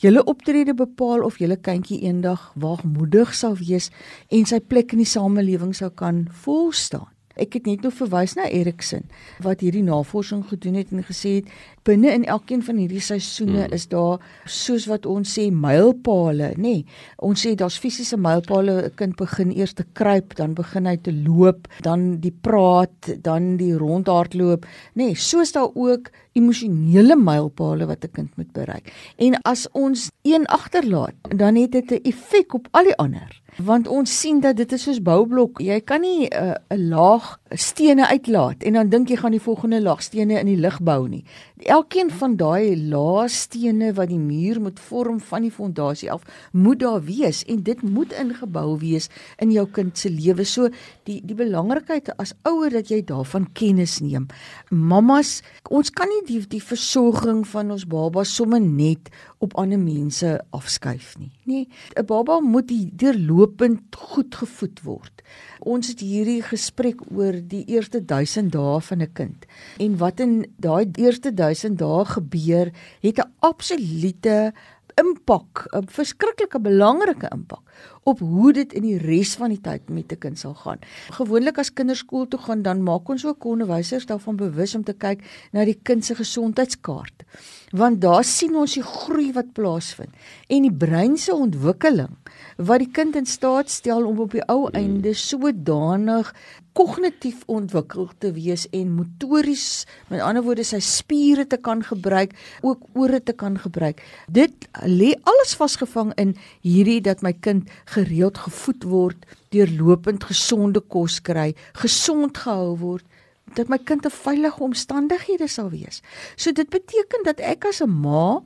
Julle 0.00 0.24
optrede 0.24 0.74
bepaal 0.74 1.24
of 1.24 1.38
julle 1.38 1.56
kindjie 1.56 2.00
eendag 2.08 2.52
waagmoedig 2.56 3.34
sal 3.34 3.56
wees 3.56 3.90
en 4.30 4.46
sy 4.46 4.60
plek 4.60 4.92
in 4.92 5.04
die 5.04 5.12
samelewing 5.16 5.74
sou 5.74 5.90
kan 5.90 6.28
volstaan. 6.44 7.13
Ek 7.36 7.54
het 7.58 7.66
net 7.66 7.82
nou 7.82 7.90
verwys 7.92 8.36
na 8.38 8.46
Erikson 8.46 9.02
wat 9.42 9.60
hierdie 9.60 9.82
navorsing 9.82 10.44
gedoen 10.48 10.74
het 10.78 10.92
en 10.94 11.02
gesê 11.02 11.40
het 11.40 11.50
binne 11.84 12.12
in 12.14 12.24
elkeen 12.24 12.62
van 12.62 12.78
hierdie 12.80 13.02
seisoene 13.02 13.64
hmm. 13.64 13.74
is 13.76 13.88
daar 13.92 14.22
soos 14.46 14.86
wat 14.90 15.06
ons 15.06 15.34
sê 15.36 15.50
mylpale, 15.50 16.52
nê. 16.56 16.62
Nee, 16.64 16.84
ons 17.18 17.44
sê 17.44 17.54
daar's 17.58 17.78
fisiese 17.80 18.16
mylpale, 18.16 18.88
'n 18.88 18.94
kind 18.96 19.16
begin 19.16 19.52
eers 19.52 19.74
te 19.74 19.84
kruip, 19.92 20.36
dan 20.36 20.54
begin 20.54 20.86
hy 20.86 20.96
te 20.96 21.12
loop, 21.12 21.68
dan 21.82 22.20
die 22.20 22.32
praat, 22.32 23.10
dan 23.22 23.56
die 23.56 23.74
rondhardloop, 23.76 24.64
nê. 24.94 25.12
Nee, 25.12 25.14
soos 25.14 25.52
daar 25.52 25.70
ook 25.74 26.10
emosionele 26.34 27.16
mylpale 27.16 27.86
wat 27.86 28.04
'n 28.04 28.10
kind 28.12 28.36
moet 28.36 28.52
bereik. 28.52 28.92
En 29.16 29.40
as 29.42 29.68
ons 29.72 30.10
een 30.22 30.46
agterlaat, 30.46 31.14
dan 31.36 31.56
het 31.56 31.72
dit 31.72 31.90
'n 31.90 32.02
effek 32.02 32.54
op 32.54 32.68
al 32.70 32.84
die 32.84 32.96
ander 32.96 33.43
want 33.56 33.88
ons 33.88 34.20
sien 34.20 34.40
dat 34.40 34.56
dit 34.56 34.72
is 34.72 34.82
soos 34.82 35.02
boublok. 35.02 35.60
Jy 35.62 35.80
kan 35.80 36.00
nie 36.00 36.28
uh, 36.28 36.54
'n 36.68 36.80
uh, 36.80 36.88
laag 36.88 37.38
stene 37.50 38.08
uitlaat 38.08 38.62
en 38.62 38.72
dan 38.72 38.88
dink 38.88 39.08
jy 39.08 39.16
gaan 39.16 39.30
die 39.30 39.40
volgende 39.42 39.80
laag 39.82 40.02
stene 40.02 40.38
in 40.40 40.46
die 40.46 40.60
lug 40.60 40.80
bou 40.80 41.08
nie 41.08 41.24
elkeen 41.64 42.10
van 42.12 42.36
daai 42.36 42.76
laastene 42.76 43.92
wat 43.96 44.10
die 44.10 44.20
muur 44.20 44.60
moet 44.60 44.80
vorm 44.80 45.20
van 45.20 45.46
die 45.46 45.52
fondasie 45.52 46.10
af 46.12 46.24
moet 46.52 46.82
daar 46.82 47.00
wees 47.04 47.40
en 47.48 47.62
dit 47.64 47.82
moet 47.82 48.12
ingebou 48.20 48.76
wees 48.82 49.08
in 49.40 49.52
jou 49.54 49.64
kind 49.72 49.96
se 49.98 50.10
lewe. 50.12 50.44
So 50.44 50.68
die 51.08 51.20
die 51.24 51.36
belangrikheid 51.38 52.10
as 52.20 52.34
ouer 52.44 52.74
dat 52.74 52.92
jy 52.92 53.00
daarvan 53.06 53.48
kennis 53.56 54.00
neem. 54.04 54.28
Mamas, 54.70 55.40
ons 55.70 55.90
kan 55.90 56.10
nie 56.10 56.22
die 56.28 56.42
die 56.48 56.62
versorging 56.62 57.44
van 57.48 57.72
ons 57.72 57.86
baba 57.88 58.24
sommer 58.28 58.60
net 58.60 59.08
op 59.40 59.56
ander 59.60 59.80
mense 59.80 60.36
afskuif 60.52 61.16
nie. 61.18 61.32
Nee, 61.44 61.68
'n 61.96 62.06
baba 62.06 62.40
moet 62.40 62.68
deurlopend 62.98 63.96
goed 63.96 64.34
gevoed 64.34 64.80
word. 64.82 65.22
Ons 65.60 65.88
het 65.88 66.00
hierdie 66.00 66.42
gesprek 66.42 67.00
oor 67.10 67.32
die 67.32 67.64
eerste 67.66 68.04
1000 68.04 68.52
dae 68.52 68.80
van 68.80 69.02
'n 69.02 69.12
kind 69.12 69.46
en 69.78 69.96
wat 69.96 70.20
in 70.20 70.46
daai 70.56 70.90
eerste 70.96 71.32
1000 71.34 71.53
dae 71.76 72.04
gebeur, 72.04 72.72
het 73.00 73.18
'n 73.18 73.32
absolute 73.40 74.52
impak, 75.00 75.66
'n 75.72 75.86
verskriklike 75.88 76.60
belangrike 76.60 77.28
impak 77.32 77.62
op 78.04 78.18
hoe 78.18 78.52
dit 78.52 78.72
in 78.72 78.82
die 78.82 78.98
res 78.98 79.34
van 79.40 79.52
die 79.54 79.60
tyd 79.60 79.88
met 79.88 80.12
'n 80.12 80.18
kind 80.18 80.38
sal 80.38 80.54
gaan. 80.54 80.78
Gewoonlik 81.10 81.58
as 81.58 81.72
kinders 81.72 81.98
skool 81.98 82.28
toe 82.28 82.40
gaan, 82.40 82.62
dan 82.62 82.82
maak 82.82 83.08
ons 83.08 83.24
ook 83.26 83.44
onderwysers 83.44 84.06
daarvan 84.06 84.36
bewus 84.36 84.74
om 84.74 84.84
te 84.84 84.92
kyk 84.92 85.24
na 85.52 85.64
die 85.64 85.78
kind 85.82 86.04
se 86.04 86.14
gesondheidskaart. 86.14 87.24
Want 87.70 88.00
daar 88.00 88.24
sien 88.24 88.56
ons 88.56 88.74
die 88.74 88.82
groei 88.82 89.32
wat 89.32 89.52
plaasvind 89.52 90.12
en 90.48 90.62
die 90.62 90.72
brein 90.72 91.16
se 91.16 91.34
ontwikkeling 91.34 92.16
wat 92.56 92.78
die 92.78 92.90
kind 92.90 93.16
in 93.16 93.26
staat 93.26 93.70
stel 93.70 94.06
om 94.06 94.20
op 94.20 94.30
die 94.30 94.44
ou 94.48 94.68
einde 94.70 95.14
sodanig 95.14 96.32
kognitief 96.74 97.44
ontwikkel 97.46 98.08
te 98.18 98.32
wees 98.34 98.66
en 98.74 98.96
motories, 98.96 99.84
met 100.10 100.22
ander 100.26 100.42
woorde 100.42 100.64
sy 100.66 100.80
spiere 100.82 101.46
te 101.46 101.58
kan 101.62 101.84
gebruik, 101.86 102.34
ook 102.66 102.88
ore 102.98 103.20
te 103.22 103.34
kan 103.38 103.58
gebruik. 103.62 104.02
Dit 104.26 104.66
lê 104.82 105.12
alles 105.22 105.54
vasgevang 105.58 106.10
in 106.18 106.34
hierdie 106.66 106.98
dat 107.04 107.22
my 107.22 107.32
kind 107.46 107.70
gereeld 107.94 108.38
gevoed 108.38 108.84
word, 108.90 109.26
deurlopend 109.54 110.24
gesonde 110.28 110.80
kos 110.80 111.20
kry, 111.22 111.52
gesond 111.80 112.38
gehou 112.44 112.74
word 112.80 113.06
dat 113.54 113.68
my 113.68 113.78
kind 113.78 114.06
'n 114.06 114.10
veilige 114.10 114.62
omstandighede 114.62 115.48
sal 115.48 115.70
wees. 115.70 116.02
So 116.36 116.52
dit 116.52 116.68
beteken 116.68 117.22
dat 117.24 117.40
ek 117.40 117.64
as 117.64 117.82
'n 117.82 117.90
ma 117.90 118.42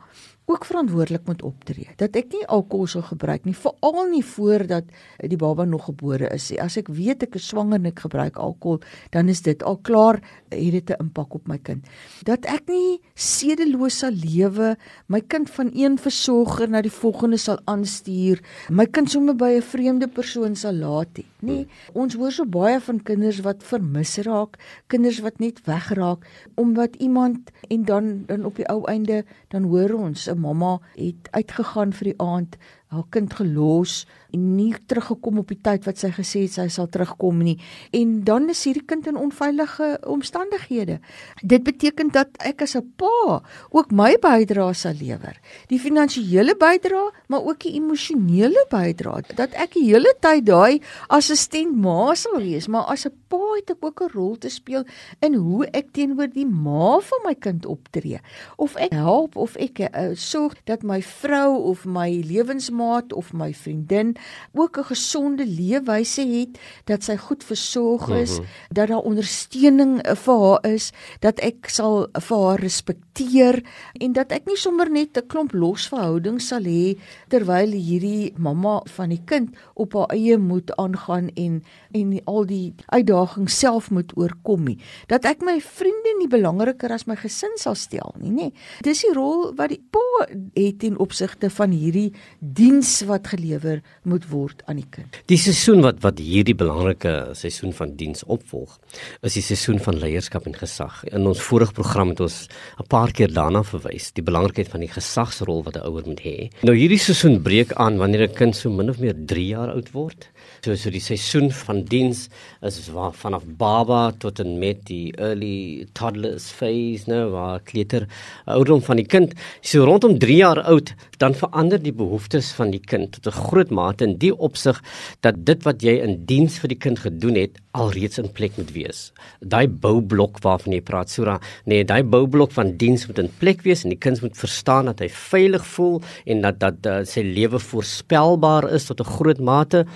ook 0.49 0.65
verantwoordelik 0.65 1.27
moet 1.29 1.43
optree. 1.45 1.89
Dat 2.01 2.17
ek 2.17 2.33
nie 2.33 2.47
alkohol 2.49 2.89
sal 2.89 3.05
gebruik 3.05 3.45
nie, 3.45 3.55
veral 3.57 4.09
nie 4.09 4.25
voordat 4.25 4.89
die 5.21 5.37
baba 5.37 5.67
nog 5.69 5.91
gebore 5.91 6.31
is 6.33 6.49
nie. 6.51 6.61
As 6.65 6.79
ek 6.81 6.89
weet 6.89 7.27
ek 7.27 7.37
is 7.37 7.49
swanger 7.51 7.77
en 7.77 7.91
ek 7.91 8.01
gebruik 8.07 8.41
alkohol, 8.41 8.81
dan 9.13 9.29
is 9.29 9.45
dit 9.45 9.63
al 9.63 9.77
klaar 9.85 10.23
het 10.49 10.73
dit 10.73 10.91
'n 10.91 11.03
impak 11.05 11.35
op 11.35 11.49
my 11.49 11.59
kind. 11.59 11.85
Dat 12.25 12.47
ek 12.47 12.69
nie 12.69 13.01
sedeloos 13.15 13.99
sal 13.99 14.13
lewe, 14.13 14.77
my 15.07 15.21
kind 15.21 15.51
van 15.51 15.71
een 15.75 15.99
versorger 15.99 16.69
na 16.69 16.81
die 16.83 16.91
volgende 16.91 17.37
sal 17.37 17.59
aanstuur, 17.65 18.41
my 18.71 18.87
kind 18.87 19.11
sommer 19.11 19.37
by 19.37 19.57
'n 19.57 19.63
vreemde 19.63 20.09
persoon 20.09 20.57
sal 20.57 20.75
laat 20.75 21.17
nie. 21.17 21.27
Nee, 21.41 21.67
ons 21.93 22.15
hoor 22.15 22.33
so 22.33 22.45
baie 22.45 22.81
van 22.81 23.03
kinders 23.03 23.41
wat 23.41 23.63
vermis 23.63 24.17
raak, 24.27 24.57
kinders 24.87 25.21
wat 25.21 25.39
net 25.39 25.61
wegraak 25.67 26.27
omdat 26.55 26.97
iemand 26.97 27.51
en 27.69 27.85
dan 27.85 28.25
dan 28.27 28.45
op 28.45 28.57
die 28.57 28.67
ou 28.67 28.85
einde 28.91 29.25
dan 29.49 29.63
hoor 29.63 29.95
ons 29.95 30.29
'n 30.29 30.38
mamma 30.39 30.79
het 30.97 31.29
uitgegaan 31.33 31.93
vir 31.93 32.13
die 32.13 32.19
aand 32.23 32.59
haar 32.89 33.05
kind 33.13 33.35
gelos 33.37 34.07
en 34.33 34.45
nie 34.57 34.71
teruggekom 34.89 35.43
op 35.43 35.51
die 35.53 35.59
tyd 35.65 35.85
wat 35.85 36.01
sy 36.01 36.09
gesê 36.17 36.47
het 36.47 36.55
sy 36.55 36.67
sal 36.73 36.89
terugkom 36.93 37.43
nie 37.45 37.59
en 37.97 38.15
dan 38.25 38.49
is 38.53 38.63
hierdie 38.65 38.85
kind 38.89 39.09
in 39.11 39.19
onveilige 39.21 39.91
omstandighede. 40.09 40.99
Dit 41.45 41.67
beteken 41.69 42.13
dat 42.15 42.33
ek 42.41 42.65
as 42.65 42.77
'n 42.77 42.89
pa 42.97 43.43
ook 43.71 43.93
my 43.93 44.17
bydrae 44.17 44.75
sal 44.75 44.95
lewer. 44.95 45.37
Die 45.69 45.79
finansiële 45.79 46.57
bydrae, 46.57 47.13
maar 47.29 47.45
ook 47.45 47.61
die 47.61 47.75
emosionele 47.75 48.65
bydrae. 48.71 49.23
Dat 49.35 49.53
ek 49.53 49.75
die 49.75 49.85
hele 49.85 50.15
tyd 50.21 50.47
daai 50.47 50.81
assistent 51.09 51.77
ma 51.77 52.15
sal 52.15 52.41
wees, 52.41 52.69
maar 52.69 52.89
as 52.89 53.07
'n 53.07 53.13
pa 53.29 53.39
het 53.57 53.71
ek 53.71 53.85
ook 53.85 54.03
'n 54.03 54.13
rol 54.15 54.37
te 54.37 54.49
speel 54.49 54.85
in 55.21 55.35
hoe 55.35 55.67
ek 55.67 55.93
teenoor 55.93 56.29
die 56.33 56.47
ma 56.47 56.99
van 57.01 57.21
my 57.25 57.35
kind 57.35 57.67
optree. 57.67 58.21
Of 58.57 58.77
ek 58.77 58.93
help 58.93 59.37
of 59.37 59.57
ek 59.57 59.79
uh, 59.79 60.15
sorg 60.15 60.55
dat 60.65 60.83
my 60.83 61.03
vrou 61.03 61.57
of 61.71 61.85
my 61.85 62.23
lewensmaat 62.25 63.13
of 63.13 63.33
my 63.33 63.53
vriendin 63.55 64.17
ook 64.53 64.79
'n 64.79 64.85
gesonde 64.85 65.47
leefwyse 65.47 66.23
het, 66.23 66.59
dat 66.85 67.05
sy 67.05 67.17
goed 67.17 67.45
versorg 67.45 68.09
is, 68.09 68.39
mm 68.39 68.45
-hmm. 68.45 68.75
dat 68.75 68.89
daar 68.89 69.05
ondersteuning 69.05 70.07
uh, 70.07 70.15
vir 70.15 70.39
haar 70.39 70.67
is, 70.67 70.93
dat 71.21 71.41
ek 71.41 71.69
sal 71.69 72.09
vir 72.13 72.39
haar 72.39 72.61
respekteer 72.61 73.63
en 73.93 74.13
dat 74.13 74.33
ek 74.33 74.47
nie 74.47 74.57
sommer 74.57 74.91
net 74.91 75.17
'n 75.17 75.27
klomp 75.27 75.53
losverhoudings 75.53 76.49
sal 76.49 76.63
hê 76.63 76.99
terwyl 77.29 77.71
hierdie 77.73 78.33
mamma 78.37 78.81
van 78.97 79.09
die 79.09 79.23
kind 79.25 79.57
op 79.75 79.93
haar 79.93 80.15
eie 80.15 80.39
moet 80.39 80.77
aangaan 80.77 81.29
en 81.35 81.63
en 81.93 82.15
al 82.25 82.47
die 82.49 82.75
uitdagings 82.87 83.59
self 83.59 83.91
moet 83.91 84.13
oorkom 84.17 84.65
nie. 84.65 84.79
Dat 85.11 85.25
ek 85.29 85.43
my 85.47 85.59
vriende 85.65 86.15
nie 86.19 86.29
belangriker 86.31 86.93
as 86.95 87.07
my 87.09 87.17
gesin 87.17 87.55
sal 87.61 87.77
stel 87.79 88.15
nie, 88.21 88.33
nê. 88.33 88.49
Dis 88.85 89.03
die 89.07 89.13
rol 89.17 89.53
wat 89.59 89.73
die 89.73 89.81
pa 89.81 90.27
het 90.55 90.85
in 90.87 90.99
opsigte 90.99 91.51
van 91.51 91.73
hierdie 91.73 92.13
diens 92.41 93.01
wat 93.09 93.31
gelewer 93.33 93.83
moet 94.09 94.29
word 94.31 94.63
aan 94.67 94.83
die 94.83 94.89
kind. 94.91 95.21
Die 95.31 95.41
seisoen 95.41 95.83
wat 95.85 96.03
wat 96.05 96.21
hierdie 96.23 96.57
belangrike 96.59 97.35
seisoen 97.39 97.75
van 97.77 97.95
diens 97.99 98.25
opvolg, 98.27 98.79
is 99.23 99.39
die 99.39 99.45
seisoen 99.45 99.81
van 99.83 99.99
leierskap 100.01 100.47
en 100.49 100.57
gesag. 100.59 101.03
In 101.13 101.27
ons 101.29 101.43
vorige 101.43 101.75
program 101.77 102.13
het 102.15 102.21
ons 102.21 102.49
'n 102.79 102.87
paar 102.89 103.13
keer 103.13 103.33
daarna 103.33 103.63
verwys, 103.63 104.13
die 104.13 104.23
belangrikheid 104.23 104.69
van 104.69 104.81
die 104.81 104.93
gesagsrol 104.93 105.63
wat 105.65 105.77
'n 105.77 105.87
ouer 105.87 106.07
moet 106.07 106.21
hê. 106.21 106.51
Nou 106.63 106.75
hierdie 106.75 106.99
seisoen 106.99 107.43
breek 107.43 107.73
aan 107.73 107.99
wanneer 107.99 108.29
'n 108.29 108.35
kind 108.35 108.57
so 108.57 108.71
min 108.71 108.91
of 108.91 108.99
meer 108.99 109.15
3 109.15 109.47
jaar 109.47 109.71
oud 109.73 109.93
word. 109.93 110.29
So 110.65 110.75
so 110.75 110.91
die 110.91 111.03
seisoen 111.03 111.51
van 111.55 111.85
diens 111.87 112.27
is 112.67 112.81
waar 112.91 113.13
vanaf 113.15 113.45
baba 113.61 114.11
tot 114.19 114.41
en 114.43 114.57
met 114.59 114.81
die 114.89 115.13
early 115.17 115.87
toddlers 115.95 116.49
phase, 116.51 117.07
nou 117.11 117.29
waar 117.35 117.61
kleuter 117.63 118.09
ouderdom 118.47 118.83
van 118.83 118.99
die 118.99 119.07
kind. 119.07 119.37
So 119.63 119.87
rondom 119.87 120.19
3 120.19 120.39
jaar 120.41 120.63
oud, 120.67 120.95
dan 121.23 121.37
verander 121.39 121.79
die 121.83 121.95
behoeftes 121.95 122.51
van 122.59 122.73
die 122.75 122.83
kind 122.83 123.13
tot 123.13 123.27
'n 123.27 123.39
groot 123.49 123.71
mate 123.71 124.05
in 124.05 124.19
die 124.19 124.35
opsig 124.35 124.83
dat 125.21 125.45
dit 125.45 125.63
wat 125.63 125.83
jy 125.83 125.99
in 126.03 126.25
diens 126.27 126.59
vir 126.59 126.69
die 126.69 126.79
kind 126.79 126.99
gedoen 126.99 127.35
het, 127.35 127.59
alreeds 127.79 128.19
in 128.19 128.31
plek 128.33 128.57
moet 128.59 128.73
wees. 128.75 129.13
Daai 129.41 129.69
boublok 129.69 130.41
waarvan 130.43 130.73
jy 130.73 130.81
praat, 130.81 131.11
Sura, 131.11 131.39
nee, 131.67 131.85
daai 131.85 132.03
boublok 132.03 132.53
van 132.53 132.77
diens 132.81 133.07
moet 133.07 133.19
in 133.19 133.31
plek 133.39 133.63
wees 133.63 133.85
en 133.85 133.91
die 133.95 134.01
kind 134.01 134.23
moet 134.25 134.37
verstaan 134.37 134.91
dat 134.91 135.03
hy 135.05 135.09
veilig 135.09 135.67
voel 135.75 136.01
en 136.27 136.43
dat 136.43 136.59
dat 136.59 136.87
uh, 136.87 136.99
sy 137.05 137.23
lewe 137.23 137.61
voorspelbaar 137.63 138.71
is 138.75 138.89
tot 138.89 139.01
'n 139.01 139.13
groot 139.19 139.39
mate 139.39 139.87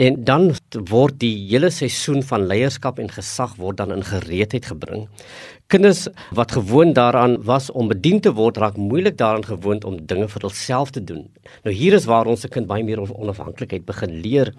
en 0.00 0.16
dan 0.24 0.48
word 0.88 1.18
die 1.20 1.34
hele 1.50 1.68
seisoen 1.74 2.22
van 2.24 2.46
leierskap 2.48 3.00
en 3.02 3.10
gesag 3.12 3.56
word 3.60 3.82
dan 3.82 3.92
in 3.92 4.04
gereedheid 4.06 4.70
gebring 4.72 5.08
kinders 5.70 6.08
wat 6.34 6.52
gewoond 6.52 6.94
daaraan 6.98 7.36
was 7.46 7.70
om 7.70 7.88
bedien 7.90 8.20
te 8.20 8.32
word 8.34 8.58
raak 8.58 8.76
moeilik 8.76 9.16
daaraan 9.18 9.44
gewoond 9.46 9.84
om 9.86 9.98
dinge 10.06 10.26
vir 10.28 10.42
hulself 10.46 10.90
te 10.90 11.02
doen. 11.04 11.28
Nou 11.64 11.74
hier 11.74 11.94
is 11.94 12.06
waar 12.10 12.26
ons 12.30 12.42
se 12.44 12.50
kind 12.50 12.66
baie 12.70 12.84
meer 12.86 13.00
onafhanklikheid 13.00 13.84
begin 13.86 14.16
leer. 14.24 14.52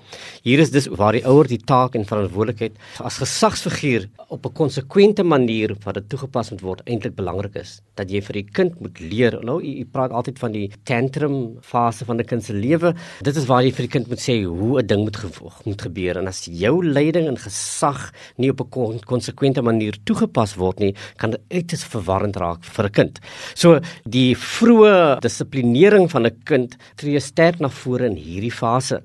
Hier 0.46 0.60
is 0.63 0.72
dus 0.72 0.88
waar 0.88 1.18
die 1.18 1.24
ouer 1.27 1.50
die 1.51 1.60
taak 1.60 1.98
en 2.00 2.08
verantwoordelikheid 2.08 2.80
as 3.03 3.20
gesagsfiguur 3.22 4.08
op 4.30 4.46
'n 4.46 4.53
konsekwente 4.53 5.24
manier 5.24 5.75
wat 5.84 5.96
dit 5.96 6.10
toegepas 6.10 6.51
moet 6.51 6.62
word 6.62 6.82
eintlik 6.86 7.15
belangrik 7.15 7.56
is. 7.56 7.82
Dat 7.96 8.10
jy 8.10 8.22
vir 8.22 8.34
die 8.34 8.48
kind 8.51 8.80
moet 8.80 9.00
leer. 9.00 9.39
Nou 9.44 9.62
jy 9.62 9.86
praat 9.86 10.12
altyd 10.12 10.39
van 10.39 10.51
die 10.51 10.72
tantrum 10.84 11.58
fase 11.62 12.06
van 12.06 12.18
'n 12.20 12.25
kind 12.25 12.44
se 12.44 12.53
lewe. 12.53 12.96
Dit 13.22 13.36
is 13.36 13.46
waar 13.46 13.63
jy 13.63 13.72
vir 13.72 13.88
die 13.88 13.91
kind 13.91 14.08
moet 14.08 14.20
sê 14.20 14.44
hoe 14.46 14.80
'n 14.80 14.88
ding 14.88 15.03
moet 15.03 15.18
gevolg 15.18 15.65
moet 15.65 15.82
gebeur 15.82 16.18
en 16.18 16.27
as 16.27 16.46
jou 16.46 16.86
leiding 16.86 17.27
en 17.27 17.38
gesag 17.38 18.12
nie 18.38 18.50
op 18.50 18.62
'n 18.62 19.00
konsekwente 19.06 19.62
manier 19.62 19.98
toegepas 20.03 20.56
word 20.56 20.80
nie, 20.80 20.96
kan 21.17 21.36
uiters 21.51 21.84
verwarrend 21.84 22.38
raak 22.38 22.63
vir 22.63 22.86
'n 22.86 22.91
kind. 22.91 23.20
So 23.55 23.79
die 24.05 24.36
vroeë 24.36 25.20
dissiplinering 25.22 26.10
van 26.10 26.25
'n 26.25 26.41
kind 26.46 26.77
tree 26.96 27.20
sterk 27.20 27.60
na 27.60 27.70
vore 27.70 28.05
in 28.05 28.15
hierdie 28.15 28.53
fase 28.53 29.01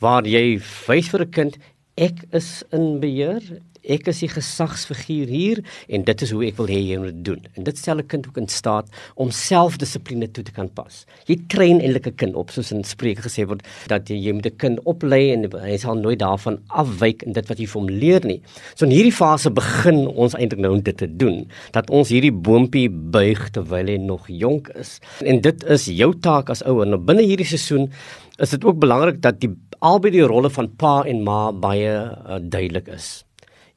waar 0.00 0.24
jy 0.24 0.60
wys 0.86 1.08
vir 1.08 1.22
'n 1.22 1.30
kind 1.30 1.58
ek 1.98 2.22
is 2.32 2.62
in 2.72 3.00
beheer 3.00 3.42
ek 3.88 4.08
is 4.12 4.20
die 4.22 4.30
gesagsfiguur 4.30 5.30
hier 5.32 5.62
en 5.88 6.04
dit 6.04 6.24
is 6.24 6.32
hoe 6.34 6.44
ek 6.48 6.58
wil 6.60 6.70
hê 6.70 6.78
jy 6.90 6.98
moet 7.02 7.20
doen. 7.24 7.40
En 7.56 7.64
dit 7.64 7.78
stel 7.78 7.98
'n 7.98 8.06
kind 8.06 8.26
ook 8.28 8.38
in 8.38 8.48
staat 8.48 8.86
om 9.16 9.30
selfdissipline 9.30 10.30
toe 10.30 10.44
te 10.44 10.52
kan 10.52 10.68
pas. 10.68 11.06
Jy 11.26 11.36
train 11.48 11.80
eintlik 11.80 12.06
'n 12.06 12.16
kind 12.16 12.34
op 12.34 12.50
soos 12.50 12.72
in 12.72 12.84
Spreuke 12.84 13.22
gesê 13.22 13.46
word 13.46 13.62
dat 13.88 14.08
jy, 14.08 14.16
jy 14.16 14.32
moet 14.32 14.46
'n 14.46 14.56
kind 14.56 14.78
oplei 14.84 15.32
en 15.32 15.50
hy 15.50 15.76
sal 15.76 15.94
nooit 15.94 16.18
daarvan 16.18 16.58
afwyk 16.68 17.22
in 17.22 17.32
dit 17.32 17.48
wat 17.48 17.58
jy 17.58 17.66
vir 17.66 17.80
hom 17.80 17.88
leer 17.88 18.24
nie. 18.24 18.42
So 18.74 18.84
in 18.84 18.92
hierdie 18.92 19.12
fase 19.12 19.50
begin 19.50 20.06
ons 20.08 20.34
eintlik 20.34 20.60
nou 20.60 20.80
dit 20.80 20.96
te 20.96 21.06
doen 21.06 21.48
dat 21.72 21.90
ons 21.90 22.08
hierdie 22.08 22.32
boontjie 22.32 22.88
buig 22.90 23.50
terwyl 23.50 23.86
hy 23.86 23.96
nog 23.96 24.26
jonk 24.28 24.68
is. 24.68 25.00
En 25.24 25.40
dit 25.40 25.64
is 25.64 25.86
jou 25.86 26.12
taak 26.20 26.50
as 26.50 26.62
ouer. 26.62 26.86
Nou 26.86 26.98
binne 26.98 27.22
hierdie 27.22 27.46
seisoen 27.46 27.90
is 28.38 28.50
dit 28.50 28.64
ook 28.64 28.78
belangrik 28.78 29.20
dat 29.22 29.40
die 29.40 29.50
albei 29.80 30.10
die 30.10 30.26
rolle 30.26 30.50
van 30.50 30.70
pa 30.76 31.02
en 31.06 31.22
ma 31.26 31.52
baie 31.52 31.94
uh, 31.94 32.38
duidelik 32.42 32.88
is. 32.94 33.27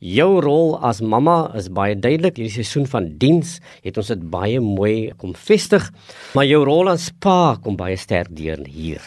Jou 0.01 0.39
rol 0.41 0.79
as 0.81 0.97
mamma 1.05 1.51
is 1.53 1.67
baie 1.69 1.93
duidelik. 1.93 2.39
Hierdie 2.39 2.55
seisoen 2.55 2.87
van 2.89 3.11
diens 3.21 3.59
het 3.83 3.99
ons 4.01 4.07
dit 4.09 4.21
baie 4.33 4.57
mooi 4.57 5.11
kom 5.21 5.35
vestig, 5.37 5.91
maar 6.33 6.47
jou 6.49 6.63
rol 6.65 6.89
as 6.89 7.11
pa 7.21 7.59
kom 7.61 7.77
baie 7.77 7.99
sterk 8.01 8.31
deur 8.33 8.63
hier. 8.65 9.03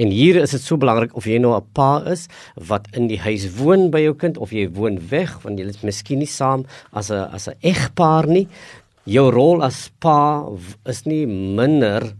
En 0.00 0.08
hier 0.08 0.38
is 0.40 0.54
dit 0.56 0.64
so 0.64 0.80
belangrik 0.80 1.12
of 1.12 1.26
jy 1.28 1.36
nou 1.36 1.52
'n 1.52 1.66
pa 1.76 2.00
is 2.08 2.26
wat 2.56 2.88
in 2.96 3.08
die 3.08 3.20
huis 3.20 3.44
woon 3.60 3.90
by 3.90 4.00
jou 4.00 4.14
kind 4.14 4.38
of 4.38 4.50
jy 4.50 4.66
woon 4.72 4.96
weg 5.10 5.36
want 5.44 5.58
jy 5.58 5.68
is 5.68 5.84
miskien 5.84 6.18
nie 6.20 6.26
saam 6.26 6.64
as 6.92 7.10
'n 7.10 7.28
as 7.34 7.48
'n 7.48 7.60
egpaar 7.60 8.26
nie. 8.26 8.48
Jou 9.04 9.30
rol 9.30 9.62
as 9.62 9.90
pa 10.00 10.48
is 10.86 11.04
nie 11.04 11.26
minder 11.26 12.14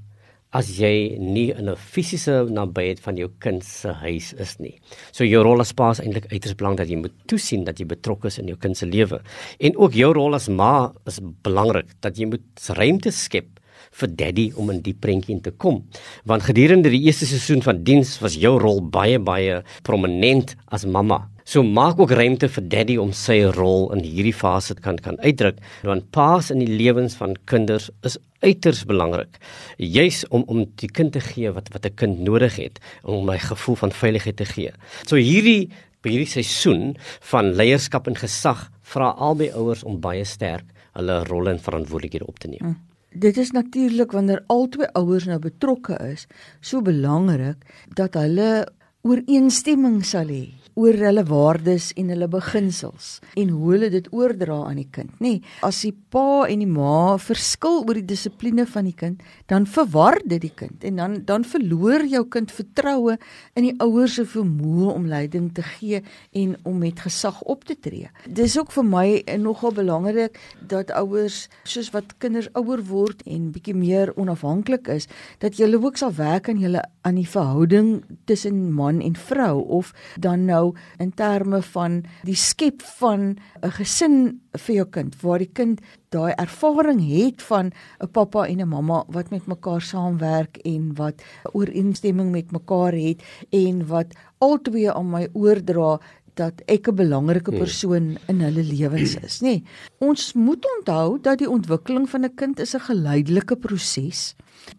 as 0.53 0.71
jy 0.81 1.17
nie 1.19 1.51
in 1.53 1.69
'n 1.69 1.77
fisiese 1.77 2.51
nabyheid 2.51 3.01
van 3.01 3.17
jou 3.17 3.31
kind 3.39 3.63
se 3.65 3.89
huis 3.89 4.33
is 4.35 4.59
nie. 4.59 4.81
So 5.13 5.25
jou 5.25 5.43
rol 5.43 5.61
as 5.61 5.73
pa 5.73 5.91
is 5.91 6.01
eintlik 6.01 6.33
uiters 6.33 6.55
belangrik 6.55 6.79
dat 6.79 6.89
jy 6.89 6.97
moet 6.97 7.15
toesien 7.27 7.65
dat 7.65 7.79
jy 7.79 7.87
betrokke 7.87 8.27
is 8.27 8.39
in 8.39 8.49
jou 8.49 8.57
kind 8.57 8.77
se 8.77 8.87
lewe. 8.87 9.21
En 9.61 9.77
ook 9.77 9.93
jou 9.93 10.13
rol 10.13 10.35
as 10.35 10.49
ma 10.49 10.93
is 11.07 11.21
belangrik 11.43 11.87
dat 12.01 12.17
jy 12.19 12.27
moet 12.27 12.43
ruimte 12.69 13.13
skep 13.13 13.61
vir 13.93 14.09
daddy 14.09 14.53
om 14.57 14.71
in 14.71 14.81
die 14.81 14.95
prentjie 14.95 15.35
in 15.35 15.41
te 15.41 15.51
kom. 15.51 15.85
Want 16.25 16.43
gedurende 16.43 16.91
die 16.91 17.03
eerste 17.07 17.27
seisoen 17.27 17.63
van 17.63 17.83
diens 17.85 18.19
was 18.21 18.35
jou 18.35 18.59
rol 18.59 18.81
baie 18.81 19.19
baie 19.19 19.63
prominent 19.83 20.57
as 20.69 20.85
mamma. 20.85 21.30
So 21.45 21.63
maak 21.63 22.01
ook 22.01 22.11
ruimte 22.11 22.49
vir 22.49 22.65
daddy 22.69 22.97
om 23.01 23.13
sy 23.13 23.43
rol 23.57 23.89
in 23.95 24.05
hierdie 24.05 24.35
fase 24.37 24.75
kan 24.75 24.99
kan 24.99 25.19
uitdruk 25.21 25.61
want 25.83 26.11
paas 26.11 26.51
in 26.51 26.61
die 26.61 26.77
lewens 26.81 27.17
van 27.19 27.37
kinders 27.45 27.91
is 28.07 28.19
uiters 28.45 28.85
belangrik 28.89 29.39
juis 29.77 30.25
om 30.29 30.45
om 30.49 30.65
die 30.81 30.89
kind 30.89 31.13
te 31.13 31.21
gee 31.21 31.53
wat 31.53 31.69
wat 31.73 31.87
'n 31.87 31.95
kind 31.95 32.21
nodig 32.21 32.57
het 32.57 32.81
om 33.03 33.31
'n 33.31 33.39
gevoel 33.39 33.77
van 33.77 33.93
veiligheid 33.93 34.37
te 34.37 34.45
gee. 34.45 34.73
So 35.07 35.17
hierdie 35.17 35.71
hierdie 36.03 36.27
seisoen 36.27 36.97
van 37.21 37.53
leierskap 37.55 38.07
en 38.07 38.17
gesag 38.17 38.71
vra 38.83 39.11
albei 39.11 39.51
ouers 39.53 39.83
om 39.85 40.01
baie 40.01 40.25
sterk 40.25 40.65
hulle 40.93 41.25
rolle 41.25 41.51
en 41.51 41.61
verantwoordelikhede 41.61 42.27
op 42.27 42.39
te 42.39 42.49
neem. 42.49 42.61
Hmm. 42.61 42.79
Dit 43.11 43.37
is 43.37 43.51
natuurlik 43.51 44.13
wanneer 44.13 44.45
albei 44.47 44.87
ouers 44.93 45.27
nou 45.27 45.39
betrokke 45.39 45.99
is, 46.13 46.27
so 46.61 46.83
belangrik 46.83 47.57
dat 47.95 48.15
hulle 48.15 48.69
ooreenstemming 49.03 50.05
sal 50.05 50.29
hê 50.29 50.60
oor 50.81 50.97
hulle 50.97 51.25
waardes 51.29 51.91
en 52.01 52.09
hulle 52.13 52.29
beginsels 52.31 53.19
en 53.41 53.53
hoe 53.53 53.73
hulle 53.75 53.91
dit 53.93 54.07
oordra 54.17 54.63
aan 54.69 54.81
die 54.81 54.89
kind, 54.89 55.13
nê? 55.21 55.37
Nee, 55.37 55.43
as 55.67 55.83
die 55.85 55.93
pa 56.13 56.47
en 56.49 56.63
die 56.63 56.69
ma 56.69 57.17
verskil 57.21 57.83
oor 57.85 57.99
die 57.99 58.07
dissipline 58.09 58.65
van 58.69 58.89
die 58.89 58.97
kind, 58.97 59.21
dan 59.51 59.67
verwar 59.69 60.19
dit 60.25 60.41
die 60.43 60.53
kind 60.57 60.87
en 60.87 61.01
dan 61.01 61.19
dan 61.29 61.45
verloor 61.47 62.05
jou 62.09 62.23
kind 62.33 62.53
vertroue 62.55 63.17
in 63.59 63.67
die 63.69 63.75
ouers 63.83 64.17
se 64.19 64.25
vermoë 64.29 64.95
om 64.95 65.09
leiding 65.11 65.51
te 65.55 65.65
gee 65.67 66.01
en 66.37 66.57
om 66.65 66.81
met 66.81 67.03
gesag 67.05 67.41
op 67.43 67.65
te 67.69 67.77
tree. 67.77 68.09
Dis 68.27 68.57
ook 68.59 68.73
vir 68.75 68.87
my 68.87 69.07
nogal 69.43 69.75
belangrik 69.77 70.39
dat 70.71 70.91
ouers 70.97 71.49
soos 71.69 71.91
wat 71.95 72.17
kinders 72.23 72.49
ouer 72.59 72.83
word 72.89 73.23
en 73.27 73.51
bietjie 73.55 73.77
meer 73.77 74.15
onafhanklik 74.17 74.89
is, 74.93 75.09
dat 75.43 75.59
jy 75.59 75.69
ook 75.77 75.99
sal 76.01 76.13
werk 76.17 76.49
aan 76.51 76.61
julle 76.61 76.83
aan 77.07 77.19
die 77.21 77.29
verhouding 77.29 78.03
tussen 78.29 78.71
man 78.75 79.01
en 79.01 79.17
vrou 79.17 79.61
of 79.81 79.93
dan 80.19 80.45
nou 80.49 80.70
nou 80.71 81.01
in 81.03 81.13
terme 81.15 81.63
van 81.75 82.03
die 82.25 82.37
skep 82.37 82.83
van 83.01 83.37
'n 83.63 83.71
gesin 83.71 84.41
vir 84.53 84.75
jou 84.75 84.87
kind 84.91 85.23
waar 85.23 85.39
die 85.39 85.53
kind 85.53 85.81
daai 86.11 86.33
ervaring 86.37 87.01
het 87.01 87.43
van 87.43 87.73
'n 88.01 88.11
pappa 88.13 88.47
en 88.47 88.61
'n 88.61 88.69
mamma 88.69 89.05
wat 89.09 89.31
met 89.31 89.47
mekaar 89.47 89.81
saamwerk 89.81 90.57
en 90.65 90.95
wat 90.95 91.23
ooreenstemming 91.53 92.31
met 92.31 92.53
mekaar 92.53 92.93
het 92.93 93.23
en 93.51 93.87
wat 93.87 94.15
albei 94.39 94.89
aan 94.89 95.11
my 95.11 95.29
oordra 95.33 96.01
dat 96.35 96.63
ek 96.67 96.89
'n 96.89 96.95
belangrike 96.95 97.51
hmm. 97.51 97.59
persoon 97.59 98.19
in 98.29 98.41
hulle 98.41 98.63
lewens 98.63 99.17
is, 99.17 99.41
nê. 99.41 99.47
Nee, 99.47 99.65
ons 99.99 100.33
moet 100.33 100.65
onthou 100.77 101.19
dat 101.21 101.39
die 101.39 101.51
ontwikkeling 101.51 102.09
van 102.09 102.25
'n 102.25 102.35
kind 102.35 102.61
is 102.61 102.75
'n 102.75 102.81
geleidelike 102.81 103.57
proses 103.57 104.35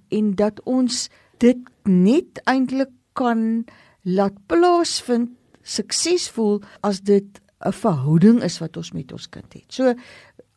en 0.09 0.35
dat 0.35 0.61
ons 0.63 1.09
dit 1.37 1.57
net 1.83 2.41
eintlik 2.45 2.91
kan 3.13 3.65
laat 4.01 4.33
plaasvind 4.47 5.29
suksesvol 5.63 6.61
as 6.81 7.01
dit 7.01 7.41
'n 7.61 7.73
verhouding 7.73 8.41
is 8.43 8.57
wat 8.59 8.77
ons 8.77 8.91
met 8.91 9.11
ons 9.11 9.29
kind 9.29 9.53
het. 9.53 9.65
So 9.67 9.93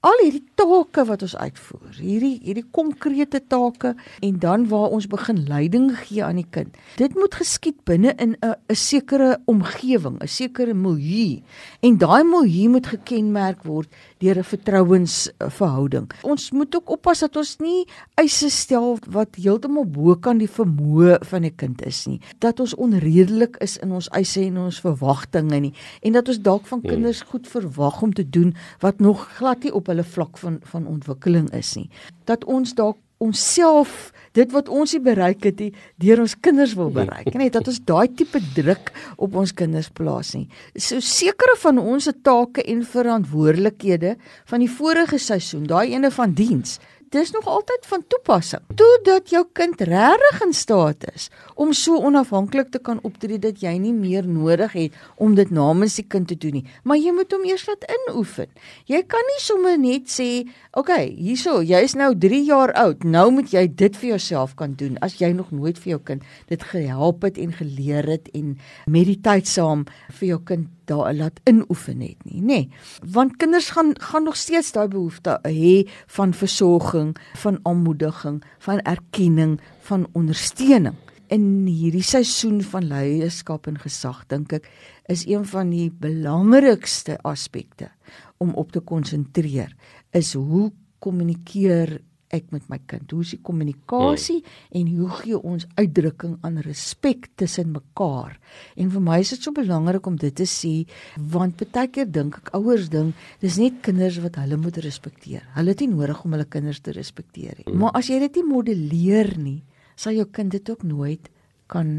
al 0.04 0.20
hierdie 0.20 0.44
take 0.58 1.04
wat 1.08 1.23
ons 1.25 1.34
uitvoer, 1.37 1.96
hierdie 1.96 2.34
hierdie 2.44 2.66
konkrete 2.76 3.40
take 3.40 3.94
en 4.25 4.38
dan 4.42 4.66
waar 4.68 4.92
ons 4.92 5.06
begin 5.08 5.40
leiding 5.49 5.88
gee 6.02 6.20
aan 6.25 6.40
die 6.42 6.49
kind. 6.56 6.76
Dit 7.00 7.16
moet 7.16 7.34
geskied 7.40 7.78
binne 7.88 8.12
in 8.20 8.37
'n 8.42 8.54
'n 8.68 8.75
sekere 8.75 9.38
omgewing, 9.46 10.20
'n 10.20 10.28
sekere 10.28 10.75
milieu. 10.75 11.42
En 11.80 11.99
daai 11.99 12.25
milieu 12.25 12.68
moet 12.68 12.87
gekenmerk 12.87 13.64
word 13.64 13.88
deur 14.18 14.38
'n 14.38 14.44
vertrouensverhouding. 14.44 16.11
Ons 16.23 16.50
moet 16.50 16.76
ook 16.76 16.90
oppas 16.90 17.20
dat 17.20 17.37
ons 17.37 17.56
nie 17.58 17.87
eise 18.14 18.50
stel 18.50 18.99
wat 19.08 19.37
heeltemal 19.37 19.87
bo 19.87 20.16
kan 20.16 20.38
die 20.38 20.50
vermoë 20.50 21.25
van 21.25 21.44
'n 21.44 21.56
kind 21.56 21.82
is 21.87 22.06
nie. 22.06 22.20
Dat 22.38 22.61
ons 22.61 22.75
onredelik 22.75 23.56
is 23.61 23.78
in 23.78 23.92
ons 23.92 24.08
eise 24.08 24.40
en 24.40 24.58
ons 24.58 24.80
verwagtinge 24.80 25.61
nie 25.61 25.75
en 26.02 26.12
dat 26.12 26.28
ons 26.28 26.40
dalk 26.40 26.66
van 26.66 26.80
hmm. 26.80 26.90
kinders 26.90 27.23
goed 27.23 27.49
verwag 27.49 28.02
om 28.02 28.12
te 28.12 28.28
doen 28.30 28.54
wat 28.80 29.00
nog 29.00 29.28
glad 29.37 29.62
nie 29.62 29.73
op 29.73 29.93
hulle 29.94 30.06
vlak 30.16 30.38
van 30.42 30.60
van 30.74 30.90
ontwikkeling 30.90 31.48
is 31.56 31.74
nie. 31.78 31.88
Dat 32.28 32.44
ons 32.44 32.74
dalk 32.74 32.98
onsself 33.22 34.10
dit 34.34 34.50
wat 34.52 34.68
ons 34.68 34.92
nie 34.96 35.02
bereik 35.02 35.44
het 35.46 35.60
nie 35.62 35.70
deur 36.02 36.24
ons 36.24 36.34
kinders 36.42 36.74
wil 36.78 36.90
bereik 36.94 37.30
net 37.38 37.54
dat 37.54 37.68
ons 37.70 37.78
daai 37.86 38.08
tipe 38.18 38.40
druk 38.56 38.90
op 39.22 39.36
ons 39.38 39.54
kinders 39.54 39.90
plaas 39.94 40.34
nie 40.34 40.48
so 40.74 41.02
sekere 41.04 41.54
van 41.62 41.78
ons 41.78 42.08
se 42.08 42.14
take 42.26 42.64
en 42.74 42.82
verantwoordelikhede 42.94 44.16
van 44.50 44.64
die 44.64 44.70
vorige 44.80 45.20
seisoen 45.22 45.68
daai 45.70 45.94
ene 45.94 46.10
van 46.14 46.34
diens 46.34 46.80
dis 47.14 47.30
nog 47.35 47.47
altyd 47.47 47.87
van 47.87 48.02
toepassing. 48.11 48.62
Totdat 48.75 49.30
jou 49.30 49.44
kind 49.54 49.80
regtig 49.87 50.40
in 50.47 50.54
staat 50.56 51.06
is 51.14 51.28
om 51.54 51.73
so 51.73 52.00
onafhanklik 52.02 52.73
te 52.75 52.80
kan 52.83 52.99
optree 53.06 53.38
dat 53.38 53.61
jy 53.62 53.76
nie 53.78 53.94
meer 53.94 54.26
nodig 54.26 54.75
het 54.75 54.97
om 55.23 55.37
dit 55.38 55.50
namens 55.54 55.94
die 56.00 56.06
kind 56.11 56.28
te 56.30 56.38
doen 56.38 56.59
nie, 56.59 56.64
maar 56.83 56.99
jy 56.99 57.12
moet 57.14 57.30
hom 57.33 57.44
eers 57.47 57.66
laat 57.68 57.87
inoefen. 57.97 58.50
Jy 58.90 59.02
kan 59.11 59.23
nie 59.30 59.40
sommer 59.42 59.78
net 59.78 60.11
sê, 60.11 60.47
"Oké, 60.73 60.80
okay, 60.80 61.06
hierso, 61.14 61.62
jy 61.62 61.83
is 61.85 61.94
nou 61.94 62.14
3 62.14 62.44
jaar 62.44 62.73
oud, 62.73 63.04
nou 63.04 63.30
moet 63.30 63.50
jy 63.50 63.66
dit 63.66 63.97
vir 63.97 64.09
jouself 64.09 64.54
kan 64.54 64.75
doen." 64.75 64.99
As 65.00 65.18
jy 65.18 65.33
nog 65.33 65.50
nooit 65.50 65.78
vir 65.78 65.90
jou 65.90 66.00
kind 66.00 66.23
dit 66.49 66.62
gehelp 66.62 67.23
het 67.23 67.38
en 67.38 67.52
geleer 67.52 68.06
het 68.06 68.28
en 68.35 68.59
met 68.87 69.06
die 69.06 69.21
tyd 69.21 69.47
saam 69.47 69.85
vir 70.11 70.28
jou 70.28 70.40
kind 70.44 70.68
daar 70.88 71.14
laat 71.14 71.40
inoefen 71.44 72.00
het 72.00 72.24
nie, 72.24 72.40
nê? 72.40 72.46
Nee. 72.46 72.70
Want 73.12 73.36
kinders 73.36 73.70
gaan 73.70 73.92
gaan 74.00 74.24
nog 74.24 74.36
steeds 74.36 74.72
daai 74.72 74.88
behoefte 74.88 75.38
hê 75.42 75.88
van 76.06 76.34
versorging, 76.34 77.16
van 77.40 77.58
aanmoediging, 77.62 78.42
van 78.58 78.80
erkenning, 78.80 79.60
van 79.80 80.06
ondersteuning. 80.12 80.96
In 81.32 81.66
hierdie 81.66 82.04
seisoen 82.04 82.62
van 82.62 82.84
leierskap 82.88 83.66
en 83.66 83.78
gesag 83.80 84.24
dink 84.28 84.52
ek 84.52 84.68
is 85.12 85.26
een 85.26 85.44
van 85.44 85.70
die 85.70 85.90
belangrikste 85.90 87.18
aspekte 87.22 87.90
om 88.38 88.54
op 88.54 88.72
te 88.72 88.80
konsentreer 88.80 89.72
is 90.12 90.34
hoe 90.34 90.70
kommunikeer 90.98 91.98
ek 92.34 92.50
met 92.54 92.66
my 92.72 92.78
kind? 92.90 93.10
Hoe 93.14 93.22
is 93.24 93.34
die 93.36 93.40
kommunikasie 93.46 94.40
hmm. 94.40 94.78
en 94.80 94.92
hoe 94.98 95.10
gee 95.20 95.38
ons 95.38 95.66
uitdrukking 95.78 96.36
aan 96.46 96.60
respek 96.66 97.30
tussen 97.40 97.72
mekaar? 97.74 98.38
En 98.80 98.90
vir 98.94 99.04
my 99.04 99.20
is 99.22 99.34
dit 99.36 99.46
so 99.46 99.54
belangrik 99.56 100.06
om 100.10 100.18
dit 100.20 100.34
te 100.34 100.46
sê 100.48 100.74
want 101.18 101.62
baie 101.64 101.90
keer 101.94 102.10
dink 102.10 102.40
ek 102.42 102.54
ouers 102.58 102.90
dink 102.92 103.14
dis 103.42 103.58
net 103.62 103.80
kinders 103.86 104.20
wat 104.24 104.38
hulle 104.42 104.58
moet 104.60 104.80
respekteer. 104.84 105.46
Hulle 105.58 105.74
het 105.74 105.84
nie 105.84 105.92
nodig 105.94 106.24
om 106.24 106.36
hulle 106.36 106.48
kinders 106.50 106.82
te 106.84 106.94
respekteer 106.96 107.60
nie. 107.60 107.68
Hmm. 107.70 107.84
Maar 107.84 108.00
as 108.00 108.10
jy 108.10 108.20
dit 108.26 108.40
nie 108.40 108.48
modelleer 108.50 109.34
nie, 109.40 109.60
sal 109.97 110.16
jou 110.18 110.26
kind 110.34 110.54
dit 110.54 110.70
ook 110.70 110.82
nooit 110.86 111.30
kan 111.70 111.94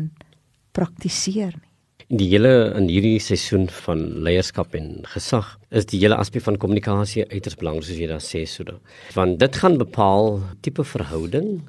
praktiseer 0.76 1.56
nie. 1.56 1.75
In 2.06 2.20
die 2.22 2.28
hele 2.30 2.72
in 2.78 2.86
hierdie 2.86 3.18
seisoen 3.24 3.66
van 3.82 4.02
leierskap 4.28 4.76
en 4.78 5.00
gesag 5.10 5.56
is 5.74 5.88
die 5.90 5.98
hele 6.04 6.20
aspek 6.22 6.44
van 6.46 6.60
kommunikasie 6.62 7.26
uiters 7.32 7.58
belangrik 7.58 7.88
soos 7.88 7.98
jy 7.98 8.10
daar 8.12 8.22
sê 8.22 8.44
so. 8.46 8.78
Want 9.18 9.40
dit 9.42 9.58
gaan 9.62 9.80
bepaal 9.82 10.38
tipe 10.62 10.86
verhouding 10.86 11.64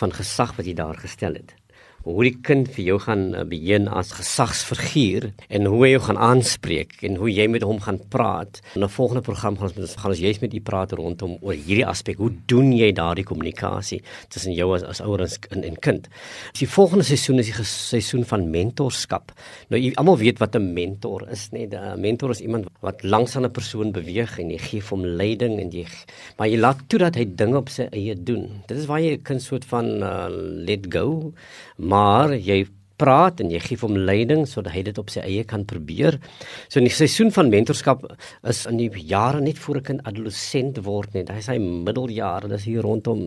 van 0.00 0.14
gesag 0.16 0.56
wat 0.56 0.64
jy 0.64 0.72
daar 0.78 0.96
gestel 0.96 1.36
het 1.36 1.52
hoe 2.04 2.24
die 2.26 2.34
kind 2.44 2.68
vir 2.74 2.84
jou 2.84 2.98
gaan 3.02 3.34
uh, 3.34 3.44
beheer 3.48 3.86
as 3.92 4.12
gesagsfiguur 4.16 5.28
en 5.48 5.68
hoe 5.70 5.88
jou 5.88 6.00
gaan 6.06 6.18
aanspreek 6.18 6.98
en 7.06 7.16
hoe 7.20 7.30
jy 7.30 7.46
met 7.50 7.64
hom 7.66 7.80
gaan 7.82 8.00
praat. 8.12 8.60
In 8.74 8.84
'n 8.84 8.88
volgende 8.88 9.22
program 9.22 9.56
gaan 9.58 9.70
ons 9.76 9.94
gaan 9.96 10.10
ons 10.10 10.18
juist 10.18 10.40
met 10.40 10.54
u 10.54 10.60
praat 10.60 10.92
rondom 10.92 11.36
oor 11.40 11.54
hierdie 11.54 11.86
aspek. 11.86 12.16
Hoe 12.18 12.32
doen 12.46 12.72
jy 12.72 12.92
daardie 12.92 13.24
kommunikasie 13.24 14.02
tussen 14.28 14.52
jou 14.52 14.74
as, 14.74 14.82
as 14.82 15.00
ouer 15.00 15.20
en 15.50 15.62
en 15.64 15.78
kind? 15.78 16.08
Die 16.58 16.68
volgende 16.68 17.04
seisoen 17.04 17.38
is 17.38 17.46
die 17.46 17.64
seisoen 17.64 18.24
van 18.24 18.50
mentorskap. 18.50 19.32
Nou 19.68 19.80
jy 19.80 19.92
almal 19.94 20.18
weet 20.18 20.38
wat 20.38 20.56
'n 20.56 20.72
mentor 20.74 21.28
is, 21.30 21.48
nê? 21.52 21.68
Nee? 21.68 21.78
'n 21.78 22.00
Mentor 22.00 22.30
is 22.30 22.40
iemand 22.40 22.66
wat 22.80 23.02
langs 23.02 23.36
aan 23.36 23.44
'n 23.44 23.50
persoon 23.50 23.92
beweeg 23.92 24.38
en 24.38 24.50
jy 24.50 24.58
gee 24.58 24.82
hom 24.90 25.04
leiding 25.04 25.60
en 25.60 25.70
jy 25.70 25.86
maar 26.38 26.48
jy 26.48 26.58
laat 26.58 26.78
toe 26.88 26.98
dat 26.98 27.14
hy 27.14 27.24
dinge 27.24 27.56
op 27.56 27.68
sy 27.68 27.86
eie 27.92 28.14
doen. 28.14 28.62
Dit 28.66 28.78
is 28.78 28.86
waar 28.86 29.00
jy 29.00 29.12
'n 29.16 29.22
kind 29.22 29.42
soort 29.42 29.64
van 29.64 30.02
uh, 30.02 30.26
let 30.66 30.86
go 30.88 31.32
maar 31.92 32.32
jy 32.32 32.64
praat 33.02 33.40
en 33.42 33.50
jy 33.50 33.60
gee 33.62 33.80
hom 33.80 33.96
leiding 34.06 34.44
sodat 34.48 34.76
hy 34.76 34.84
dit 34.86 34.98
op 35.00 35.10
sy 35.10 35.24
eie 35.24 35.42
kan 35.48 35.64
probeer. 35.68 36.18
So 36.70 36.80
in 36.80 36.86
die 36.86 36.94
seisoen 36.94 37.32
van 37.34 37.50
mentorskap 37.52 38.04
is 38.48 38.64
in 38.70 38.78
die 38.78 38.90
jare 39.08 39.40
net 39.42 39.58
voor 39.58 39.80
'n 39.80 39.88
kind 39.88 40.06
adolessent 40.06 40.78
word 40.84 41.14
net. 41.14 41.28
Hy 41.28 41.38
is 41.38 41.48
hy 41.48 41.58
middeljare, 41.58 42.48
dis 42.48 42.64
hier 42.64 42.82
rondom 42.82 43.20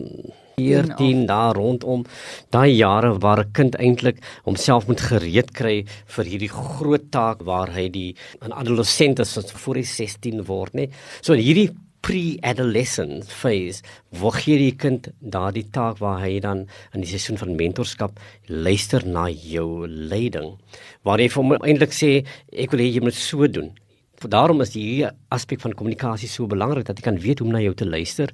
14 0.56 1.26
daar 1.26 1.54
rondom 1.54 2.04
daai 2.50 2.72
jare 2.72 3.18
waar 3.20 3.44
'n 3.44 3.52
kind 3.52 3.74
eintlik 3.76 4.22
homself 4.44 4.86
moet 4.88 5.00
gereed 5.00 5.52
kry 5.52 5.84
vir 6.06 6.24
hierdie 6.24 6.48
groot 6.48 7.10
taak 7.10 7.42
waar 7.42 7.70
hy 7.70 7.88
die 7.88 8.14
'n 8.40 8.52
adolessent 8.52 9.18
is 9.18 9.36
voor 9.52 9.74
hy 9.74 9.82
16 9.82 10.44
word, 10.44 10.72
nê. 10.74 10.90
So 11.20 11.34
hierdie 11.34 11.70
pre-adolescent 12.06 13.26
phase 13.26 13.82
waar 14.20 14.36
gee 14.38 14.58
die 14.60 14.74
kind 14.78 15.08
daardie 15.18 15.64
taak 15.74 15.98
waar 15.98 16.20
hy 16.22 16.36
dan 16.44 16.60
in 16.94 17.02
die 17.02 17.10
seisoen 17.10 17.40
van 17.40 17.56
mentorskap 17.58 18.20
luister 18.46 19.02
na 19.02 19.24
jou 19.30 19.88
leiding 19.88 20.52
waar 21.02 21.18
hy 21.18 21.26
vir 21.32 21.42
hom 21.42 21.56
eintlik 21.56 21.96
sê 21.96 22.12
ek 22.54 22.70
wil 22.70 22.84
hê 22.84 22.92
jy 22.94 23.02
moet 23.02 23.18
so 23.18 23.50
doen. 23.50 23.72
Daarom 24.26 24.62
is 24.64 24.72
die 24.72 25.04
aspek 25.34 25.60
van 25.62 25.74
kommunikasie 25.76 26.30
so 26.30 26.48
belangrik 26.50 26.86
dat 26.86 26.98
jy 26.98 27.04
kan 27.04 27.18
weet 27.20 27.42
hoe 27.42 27.46
om 27.50 27.52
na 27.54 27.60
jou 27.62 27.74
te 27.76 27.86
luister 27.86 28.30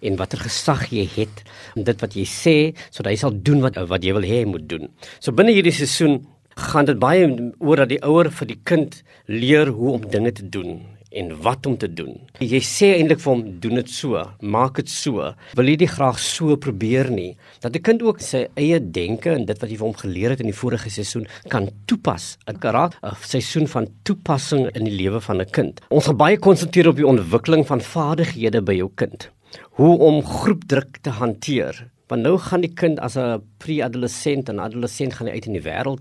en 0.00 0.16
watter 0.22 0.40
gesag 0.46 0.86
jy 0.94 1.04
het 1.18 1.42
om 1.74 1.84
dit 1.86 2.02
wat 2.02 2.16
jy 2.16 2.24
sê 2.30 2.56
sodat 2.88 3.12
hy 3.12 3.20
sal 3.20 3.34
doen 3.34 3.62
wat 3.66 3.78
wat 3.90 4.06
jy 4.06 4.14
wil 4.16 4.26
hê 4.26 4.42
hy 4.44 4.48
moet 4.54 4.70
doen. 4.70 4.86
So 5.18 5.34
binne 5.34 5.54
hierdie 5.54 5.74
seisoen 5.74 6.22
gaan 6.70 6.86
dit 6.88 6.98
baie 7.02 7.26
oor 7.58 7.82
dat 7.82 7.90
die 7.90 8.02
ouer 8.06 8.30
vir 8.30 8.54
die 8.54 8.62
kind 8.64 9.02
leer 9.26 9.74
hoe 9.74 9.98
om 9.98 10.06
dinge 10.14 10.32
te 10.38 10.46
doen 10.46 10.78
en 11.16 11.32
wat 11.42 11.66
om 11.66 11.76
te 11.80 11.88
doen. 11.88 12.14
Jy 12.38 12.60
sê 12.64 12.92
eintlik 12.96 13.20
vir 13.22 13.32
hom 13.32 13.44
doen 13.60 13.80
dit 13.80 13.90
so, 13.90 14.22
maak 14.40 14.80
dit 14.80 14.90
so. 14.92 15.32
Wil 15.58 15.72
jy 15.72 15.76
dit 15.84 15.92
graag 15.92 16.18
so 16.22 16.56
probeer 16.56 17.10
nie 17.10 17.36
dat 17.60 17.76
'n 17.76 17.82
kind 17.82 18.02
ook 18.02 18.20
sy 18.20 18.46
eie 18.56 18.80
denke 18.80 19.30
en 19.30 19.46
dit 19.46 19.58
wat 19.60 19.70
jy 19.70 19.76
vir 19.76 19.86
hom 19.86 19.96
geleer 19.96 20.30
het 20.30 20.40
in 20.40 20.50
die 20.52 20.60
vorige 20.62 20.90
seisoen 20.90 21.26
kan 21.48 21.68
toepas. 21.86 22.38
'n 22.46 22.58
Karakter 22.58 22.98
'n 23.02 23.16
seisoen 23.20 23.66
van 23.66 23.88
toepassing 24.04 24.70
in 24.74 24.84
die 24.84 24.96
lewe 25.02 25.20
van 25.20 25.40
'n 25.40 25.50
kind. 25.50 25.80
Ons 25.90 26.06
gaan 26.06 26.16
baie 26.16 26.38
konsentreer 26.38 26.88
op 26.88 26.96
die 26.96 27.06
ontwikkeling 27.06 27.66
van 27.66 27.80
vaardighede 27.80 28.62
by 28.62 28.74
jou 28.74 28.90
kind. 28.94 29.30
Hoe 29.78 29.98
om 29.98 30.22
groepdruk 30.22 30.98
te 31.02 31.10
hanteer. 31.10 31.95
Want 32.06 32.22
nou 32.22 32.36
gaan 32.38 32.62
die 32.62 32.74
kind 32.74 33.00
as 33.02 33.16
'n 33.18 33.42
pre-adolescent 33.58 34.48
en 34.48 34.60
adolescent 34.60 35.14
gaan 35.14 35.26
hy 35.26 35.32
uit 35.32 35.46
in 35.46 35.58
die 35.58 35.66
wêreld 35.66 36.00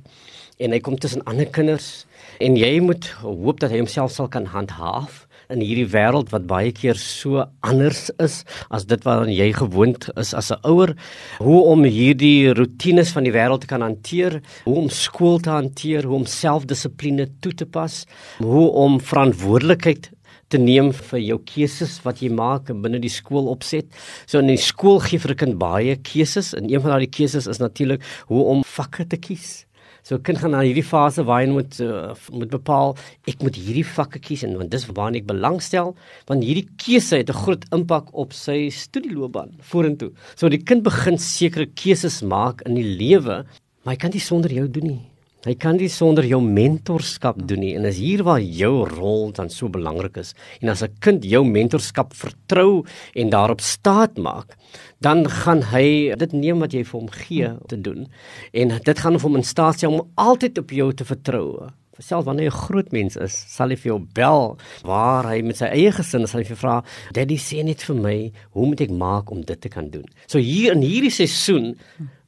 en 0.58 0.72
hy 0.72 0.80
kom 0.80 0.98
tussen 0.98 1.24
ander 1.24 1.46
kinders 1.46 2.06
en 2.39 2.56
jy 2.56 2.80
moet 2.80 3.08
hoop 3.22 3.60
dat 3.60 3.72
hy 3.72 3.78
homself 3.78 4.12
sal 4.12 4.28
kan 4.28 4.46
handhaaf 4.46 5.26
in 5.50 5.62
hierdie 5.62 5.88
wêreld 5.89 6.32
wat 6.34 6.48
baie 6.50 6.72
keer 6.72 6.98
so 7.02 7.44
anders 7.65 8.08
is 8.24 8.44
as 8.70 8.86
dit 8.89 9.04
wat 9.06 9.30
jy 9.30 9.52
gewoond 9.54 10.10
is 10.15 10.34
as 10.34 10.52
'n 10.52 10.62
ouer. 10.63 10.96
Hoe 11.39 11.62
om 11.74 11.84
hierdie 11.84 12.54
rotines 12.54 13.12
van 13.12 13.24
die 13.24 13.34
wêreld 13.34 13.62
te 13.62 13.68
kan 13.68 13.82
hanteer 13.82 14.41
hoe 14.65 14.76
om 14.76 14.89
skool 14.89 15.39
te 15.39 15.50
hanteer 15.50 16.04
hoe 16.04 16.15
om 16.15 16.26
selfdissipline 16.26 17.28
toe 17.41 17.54
te 17.54 17.65
pas 17.65 18.06
hoe 18.38 18.70
om 18.70 19.00
verantwoordelikheid 19.00 20.12
te 20.47 20.58
neem 20.58 20.91
vir 20.93 21.19
jou 21.19 21.39
keuses 21.53 21.99
wat 22.05 22.21
jy 22.21 22.29
maak 22.29 22.67
binne 22.67 22.99
die 22.99 23.10
skool 23.10 23.47
opset. 23.47 23.86
So 24.25 24.39
in 24.39 24.47
die 24.47 24.58
skool 24.58 24.99
gee 24.99 25.19
vir 25.19 25.31
'n 25.31 25.41
kind 25.43 25.58
baie 25.58 25.95
keuses 25.95 26.53
en 26.53 26.69
een 26.69 26.81
van 26.81 26.91
daardie 26.91 27.15
keuses 27.17 27.47
is 27.47 27.60
natuurlik 27.60 28.01
hoe 28.27 28.43
om 28.43 28.63
vakke 28.63 29.08
te 29.08 29.17
kies 29.17 29.65
So 30.05 30.15
'n 30.15 30.21
kind 30.21 30.38
gaan 30.38 30.51
na 30.53 30.62
hierdie 30.62 30.86
fase 30.86 31.23
waar 31.25 31.41
hy 31.41 31.47
moet 31.49 31.79
uh, 31.81 32.13
moet 32.29 32.51
bepaal 32.53 32.91
ek 33.31 33.41
moet 33.41 33.55
hierdie 33.58 33.88
vakke 33.97 34.19
kies 34.21 34.43
en 34.45 34.53
want 34.60 34.69
dis 34.69 34.86
waarna 34.97 35.17
ek 35.17 35.25
belangstel 35.31 35.95
want 36.29 36.45
hierdie 36.45 36.67
keuse 36.84 37.17
het 37.17 37.34
'n 37.34 37.41
groot 37.41 37.65
impak 37.77 38.13
op 38.13 38.29
sy 38.43 38.69
studieloopbaan 38.69 39.58
vorentoe. 39.71 40.12
So 40.38 40.45
die 40.49 40.62
kind 40.62 40.86
begin 40.86 41.17
sekere 41.17 41.65
keuses 41.65 42.21
maak 42.21 42.62
in 42.69 42.77
die 42.77 42.86
lewe, 43.01 43.45
maar 43.81 43.93
hy 43.95 43.99
kan 44.03 44.13
dit 44.13 44.21
sonder 44.21 44.53
jou 44.53 44.67
doen 44.69 44.88
nie. 44.93 45.14
Hy 45.45 45.53
kan 45.62 45.77
dit 45.77 45.93
sonder 45.93 46.25
jou 46.25 46.39
mentorskap 46.41 47.38
doen 47.45 47.62
nie 47.62 47.75
en 47.77 47.86
is 47.86 47.99
hier 48.01 48.23
waar 48.25 48.41
jou 48.41 48.88
rol 48.89 49.27
dan 49.38 49.51
so 49.53 49.69
belangrik 49.69 50.17
is. 50.17 50.34
En 50.58 50.69
as 50.73 50.81
'n 50.81 50.97
kind 50.99 51.23
jou 51.23 51.43
mentorskap 51.45 52.15
vertrou 52.17 52.84
en 53.13 53.29
daarop 53.29 53.62
staat 53.62 54.17
maak, 54.17 54.58
dan 55.01 55.29
gaan 55.29 55.62
hy 55.62 56.15
dit 56.17 56.34
neem 56.34 56.60
wat 56.60 56.73
jy 56.73 56.84
vir 56.84 56.99
hom 56.99 57.10
gee 57.10 57.49
te 57.67 57.77
doen. 57.77 58.08
En 58.53 58.67
dit 58.84 58.99
gaan 58.99 59.19
hom 59.19 59.36
in 59.36 59.43
staat 59.43 59.75
stel 59.75 59.93
om 59.93 60.10
altyd 60.15 60.58
op 60.58 60.69
jou 60.71 60.93
te 60.93 61.05
vertrou. 61.05 61.69
Selfs 61.99 62.25
wanneer 62.25 62.51
hy 62.51 62.58
'n 62.58 62.65
groot 62.67 62.91
mens 62.91 63.15
is, 63.15 63.45
sal 63.47 63.69
hy 63.69 63.75
vir 63.75 63.91
jou 63.91 63.99
bel 64.13 64.58
waar 64.84 65.23
hy 65.25 65.41
met 65.41 65.58
sy 65.58 65.65
eie 65.65 65.91
gesin 65.91 66.27
sal 66.27 66.41
hy 66.41 66.45
vir 66.45 66.58
vra, 66.58 66.84
"Daddy, 67.13 67.38
sê 67.38 67.63
net 67.63 67.81
vir 67.84 67.95
my, 67.95 68.31
hoe 68.51 68.65
moet 68.65 68.81
ek 68.81 68.89
maak 68.89 69.31
om 69.31 69.41
dit 69.41 69.62
te 69.62 69.69
kan 69.69 69.89
doen?" 69.89 70.05
So 70.27 70.39
hier 70.39 70.71
in 70.71 70.81
hierdie 70.81 71.12
seisoen 71.12 71.77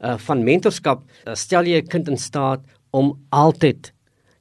uh, 0.02 0.18
van 0.18 0.44
mentorskap, 0.44 1.04
uh, 1.26 1.36
stel 1.36 1.64
jy 1.64 1.82
'n 1.82 1.88
kind 1.88 2.08
in 2.08 2.18
staat 2.18 2.62
om 2.98 3.14
altyd 3.30 3.92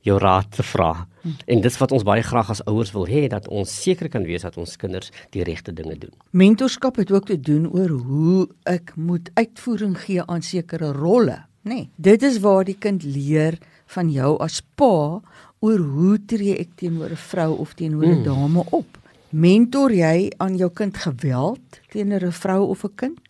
jou 0.06 0.18
raad 0.22 0.50
te 0.54 0.64
vra. 0.66 1.06
En 1.50 1.62
dis 1.62 1.78
wat 1.80 1.92
ons 1.92 2.04
baie 2.06 2.22
graag 2.22 2.52
as 2.54 2.62
ouers 2.70 2.92
wil 2.94 3.08
hê 3.10 3.26
dat 3.30 3.48
ons 3.50 3.70
seker 3.82 4.10
kan 4.12 4.26
wees 4.26 4.44
dat 4.46 4.58
ons 4.60 4.76
kinders 4.78 5.10
die 5.34 5.42
regte 5.46 5.74
dinge 5.74 5.96
doen. 5.98 6.12
Mentorskap 6.30 7.00
het 7.02 7.10
ook 7.10 7.26
te 7.26 7.38
doen 7.40 7.66
oor 7.72 7.90
hoe 8.06 8.46
ek 8.70 8.94
moet 8.96 9.30
uitvoering 9.34 9.96
gee 10.04 10.22
aan 10.22 10.44
sekere 10.46 10.92
rolle, 10.94 11.40
nê. 11.66 11.74
Nee, 11.74 11.88
dit 11.96 12.22
is 12.22 12.38
waar 12.44 12.64
die 12.64 12.78
kind 12.78 13.02
leer 13.02 13.58
van 13.96 14.10
jou 14.10 14.36
as 14.42 14.60
pa 14.78 15.18
oor 15.64 15.82
hoe 15.82 16.18
tree 16.30 16.54
ek 16.58 16.76
teenoor 16.78 17.10
'n 17.10 17.24
vrou 17.30 17.58
of 17.58 17.74
teenoor 17.74 18.06
'n 18.06 18.18
mm. 18.20 18.24
dame 18.24 18.62
op. 18.70 18.98
Mentor 19.30 19.90
jy 19.90 20.30
aan 20.38 20.56
jou 20.56 20.70
kind 20.70 20.96
geweld 20.96 21.80
teenoor 21.90 22.24
'n 22.26 22.32
vrou 22.32 22.68
of 22.70 22.84
'n 22.84 22.94
kind? 22.94 23.20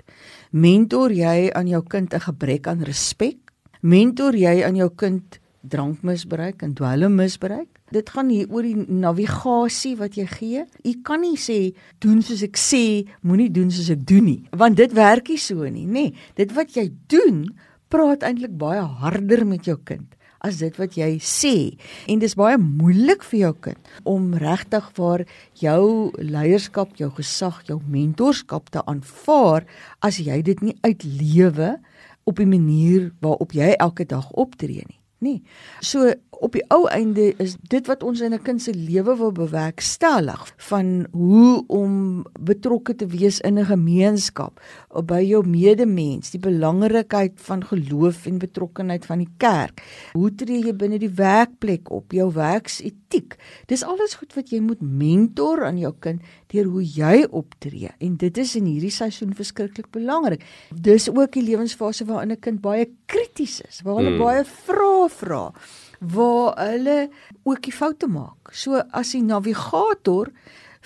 Mentor 0.50 1.12
jy 1.12 1.50
aan 1.52 1.66
jou 1.68 1.82
kind 1.82 2.14
'n 2.14 2.20
gebrek 2.20 2.66
aan 2.66 2.82
respek? 2.82 3.45
Mentor 3.86 4.36
jy 4.38 4.60
aan 4.66 4.78
jou 4.78 4.88
kind 4.98 5.38
drankmisbruik 5.66 6.62
en 6.66 6.74
dwelmmisbruik? 6.78 7.70
Dit 7.94 8.10
gaan 8.10 8.32
hier 8.34 8.50
oor 8.50 8.66
die 8.66 8.74
navigasie 8.74 9.94
wat 10.00 10.18
jy 10.18 10.26
gee. 10.30 10.64
Jy 10.82 10.96
kan 11.06 11.22
nie 11.22 11.38
sê 11.38 11.70
doen 12.02 12.18
soos 12.26 12.42
ek 12.42 12.58
sê, 12.58 13.06
moenie 13.22 13.50
doen 13.54 13.70
soos 13.70 13.92
ek 13.94 14.02
doen 14.08 14.26
nie, 14.26 14.40
want 14.58 14.78
dit 14.80 14.94
werk 14.96 15.30
nie 15.30 15.38
so 15.38 15.68
nie, 15.70 15.86
nê. 15.86 16.08
Nee, 16.10 16.28
dit 16.38 16.54
wat 16.56 16.74
jy 16.74 16.88
doen, 17.12 17.44
praat 17.92 18.26
eintlik 18.26 18.56
baie 18.58 18.82
harder 18.82 19.46
met 19.46 19.68
jou 19.70 19.78
kind 19.86 20.16
as 20.46 20.60
dit 20.60 20.74
wat 20.78 20.96
jy 20.98 21.16
sê. 21.22 21.54
En 22.10 22.20
dis 22.22 22.36
baie 22.38 22.58
moeilik 22.60 23.24
vir 23.30 23.40
jou 23.40 23.52
kind 23.68 23.92
om 24.06 24.28
regtig 24.38 24.86
vir 24.98 25.24
jou 25.62 26.12
leierskap, 26.20 26.94
jou 27.00 27.10
gesag, 27.16 27.62
jou 27.70 27.80
mentorskap 27.90 28.70
te 28.74 28.82
aanvaar 28.86 29.66
as 30.06 30.20
jy 30.22 30.40
dit 30.46 30.62
nie 30.62 30.76
uitlewe 30.86 31.76
op 32.26 32.36
die 32.42 32.50
manier 32.50 33.12
waarop 33.20 33.52
jy 33.54 33.72
elke 33.78 34.06
dag 34.06 34.30
optree 34.34 34.84
nie. 34.86 35.00
Nee. 35.18 35.42
So 35.80 36.10
op 36.36 36.52
die 36.52 36.64
ou 36.68 36.82
einde 36.92 37.30
is 37.40 37.54
dit 37.72 37.86
wat 37.88 38.02
ons 38.04 38.20
in 38.20 38.34
'n 38.34 38.42
kind 38.42 38.62
se 38.62 38.74
lewe 38.74 39.16
wil 39.16 39.32
bewerkstellig 39.32 40.52
van 40.56 41.06
hoe 41.12 41.64
om 41.66 42.24
betrokke 42.40 42.94
te 42.94 43.06
wees 43.06 43.40
in 43.40 43.58
'n 43.58 43.64
gemeenskap 43.64 44.60
by 45.04 45.22
jou 45.22 45.46
medemens, 45.46 46.30
die 46.30 46.40
belangrikheid 46.40 47.32
van 47.36 47.64
geloof 47.64 48.26
en 48.26 48.38
betrokkenheid 48.38 49.06
van 49.06 49.18
die 49.18 49.32
kerk. 49.36 49.82
Hoe 50.12 50.34
tree 50.34 50.64
jy 50.64 50.76
binne 50.76 50.98
die 50.98 51.14
werkplek 51.14 51.90
op, 51.90 52.12
jou 52.12 52.32
werksetiek. 52.32 53.36
Dis 53.66 53.82
alles 53.82 54.14
goed 54.14 54.34
wat 54.34 54.50
jy 54.50 54.60
moet 54.60 54.80
mentor 54.80 55.64
aan 55.64 55.78
jou 55.78 55.94
kind 55.98 56.20
deur 56.52 56.68
hoe 56.70 56.84
jy 56.84 57.24
optree 57.30 57.90
en 57.98 58.16
dit 58.16 58.38
is 58.38 58.54
in 58.56 58.68
hierdie 58.70 58.92
seisoen 58.94 59.34
verskriklik 59.34 59.90
belangrik. 59.94 60.44
Dis 60.70 61.08
ook 61.10 61.32
die 61.32 61.42
lewensfase 61.42 62.06
waarin 62.06 62.32
'n 62.32 62.40
kind 62.40 62.60
baie 62.60 62.86
krities 63.06 63.60
is, 63.60 63.82
waar 63.82 63.96
hulle 63.96 64.16
hmm. 64.16 64.24
baie 64.24 64.44
vrae 64.44 65.08
vra 65.08 65.52
waar 66.00 66.54
hulle 66.60 67.08
ook 67.42 67.62
die 67.62 67.72
foute 67.72 68.06
maak. 68.06 68.52
So 68.52 68.82
as 68.92 69.12
die 69.14 69.22
navigator 69.22 70.30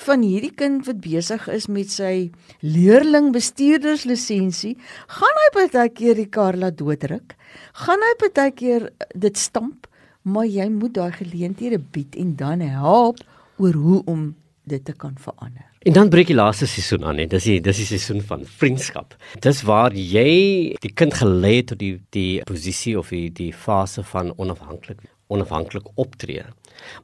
van 0.07 0.23
hierdie 0.25 0.55
kind 0.57 0.87
wat 0.87 1.01
besig 1.05 1.47
is 1.53 1.67
met 1.69 1.93
sy 1.93 2.31
leerling 2.65 3.33
bestuurderslisensie, 3.35 4.77
gaan 5.09 5.41
hy 5.43 5.49
baie 5.59 5.89
keer 5.93 6.17
die 6.17 6.31
kar 6.31 6.57
laat 6.57 6.79
doodruk. 6.79 7.37
Gaan 7.85 8.01
hy 8.07 8.13
baie 8.23 8.51
keer 8.57 8.91
dit 9.15 9.37
stamp, 9.37 9.89
maar 10.23 10.49
jy 10.49 10.69
moet 10.73 10.95
daai 10.97 11.13
geleenthede 11.17 11.81
bied 11.81 12.17
en 12.17 12.37
dan 12.37 12.61
help 12.65 13.21
oor 13.61 13.77
hoe 13.77 14.03
om 14.09 14.31
dit 14.71 14.85
te 14.85 14.95
kan 14.97 15.15
verander. 15.19 15.67
En 15.81 15.97
dan 15.97 16.11
breek 16.13 16.29
die 16.29 16.37
laaste 16.37 16.69
seisoen 16.69 17.07
aan, 17.09 17.21
en 17.23 17.31
dis 17.33 17.47
die 17.49 17.61
dis 17.65 17.83
die 17.83 17.89
seisoen 17.89 18.21
van 18.27 18.45
vriendskap. 18.45 19.17
Dis 19.45 19.63
waar 19.69 19.95
jy 19.97 20.77
die 20.83 20.93
kind 20.93 21.17
gelei 21.21 21.57
het 21.61 21.73
tot 21.73 21.81
die 21.81 21.95
die 22.15 22.43
posisie 22.49 22.99
of 23.01 23.13
die 23.15 23.29
die 23.33 23.53
fase 23.53 24.05
van 24.13 24.35
onafhanklik 24.37 25.07
onafhanklik 25.31 25.87
optree. 25.95 26.43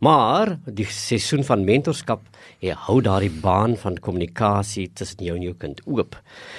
Maar 0.02 0.56
die 0.64 0.86
seisoen 0.90 1.44
van 1.46 1.64
mentorskap, 1.66 2.24
jy 2.64 2.74
hou 2.86 2.98
daardie 3.04 3.30
baan 3.30 3.76
van 3.78 3.98
kommunikasie 4.02 4.88
tussen 4.98 5.24
jou 5.26 5.36
en 5.36 5.44
jou 5.46 5.54
kind 5.62 5.82
oop. 5.86 6.16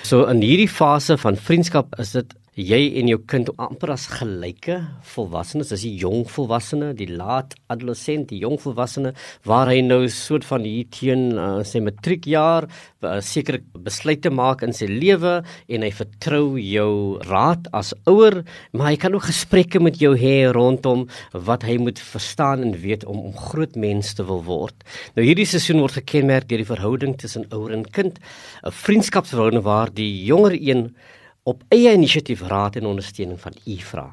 So 0.07 0.25
in 0.31 0.43
hierdie 0.45 0.69
fase 0.71 1.17
van 1.19 1.39
vriendskap 1.49 1.97
is 1.99 2.13
dit 2.15 2.35
jy 2.57 2.79
en 2.97 3.09
jou 3.11 3.19
kind 3.29 3.49
amper 3.61 3.91
as 3.93 4.07
gelyke 4.09 4.79
volwassenes, 5.13 5.69
as 5.75 5.83
die 5.85 5.93
jong 6.01 6.23
volwassene, 6.25 6.89
die 6.97 7.09
laat 7.11 7.53
adolescent, 7.69 8.31
die 8.31 8.39
jong 8.41 8.57
volwassene 8.61 9.11
waar 9.45 9.69
hy 9.69 9.83
nou 9.85 9.99
soort 10.09 10.45
van 10.47 10.65
hier 10.65 10.87
teen 10.89 11.37
uh, 11.37 11.61
sy 11.61 11.83
matriekjaar 11.85 12.65
uh, 12.65 13.19
sekere 13.21 13.61
besluite 13.85 14.31
maak 14.33 14.63
in 14.65 14.73
sy 14.73 14.87
lewe 14.89 15.35
en 15.69 15.85
hy 15.85 15.91
vertrou 15.93 16.57
jou 16.57 16.91
raad 17.27 17.69
as 17.77 17.93
ouer, 18.09 18.39
maar 18.73 18.89
hy 18.89 18.97
kan 19.03 19.13
ook 19.13 19.27
gesprekke 19.29 19.81
met 19.83 20.01
jou 20.01 20.15
hê 20.17 20.49
rondom 20.55 21.05
wat 21.47 21.65
hy 21.67 21.77
moet 21.81 22.01
verstaan 22.01 22.65
en 22.65 22.73
weet 22.81 23.05
om 23.05 23.21
om 23.27 23.35
groot 23.37 23.75
mens 23.77 24.15
te 24.17 24.25
wil 24.25 24.41
word. 24.47 24.81
Nou 25.13 25.25
hierdie 25.25 25.45
seisoen 25.45 25.83
word 25.83 25.99
gekenmerk 25.99 26.49
deur 26.49 26.63
die 26.63 26.71
verhouding 26.71 27.13
tussen 27.21 27.45
ouer 27.53 27.75
en 27.77 27.85
kind, 27.85 28.17
'n 28.65 28.73
vriendskapsverhouding 28.73 29.61
waar 29.61 29.93
die 29.93 30.25
jonger 30.25 30.57
een 30.57 30.89
op 31.47 31.63
eie 31.71 31.93
inisiatief 31.95 32.41
raad 32.43 32.75
en 32.75 32.85
ondersteuning 32.85 33.39
van 33.39 33.53
u 33.65 33.75
vra. 33.79 34.07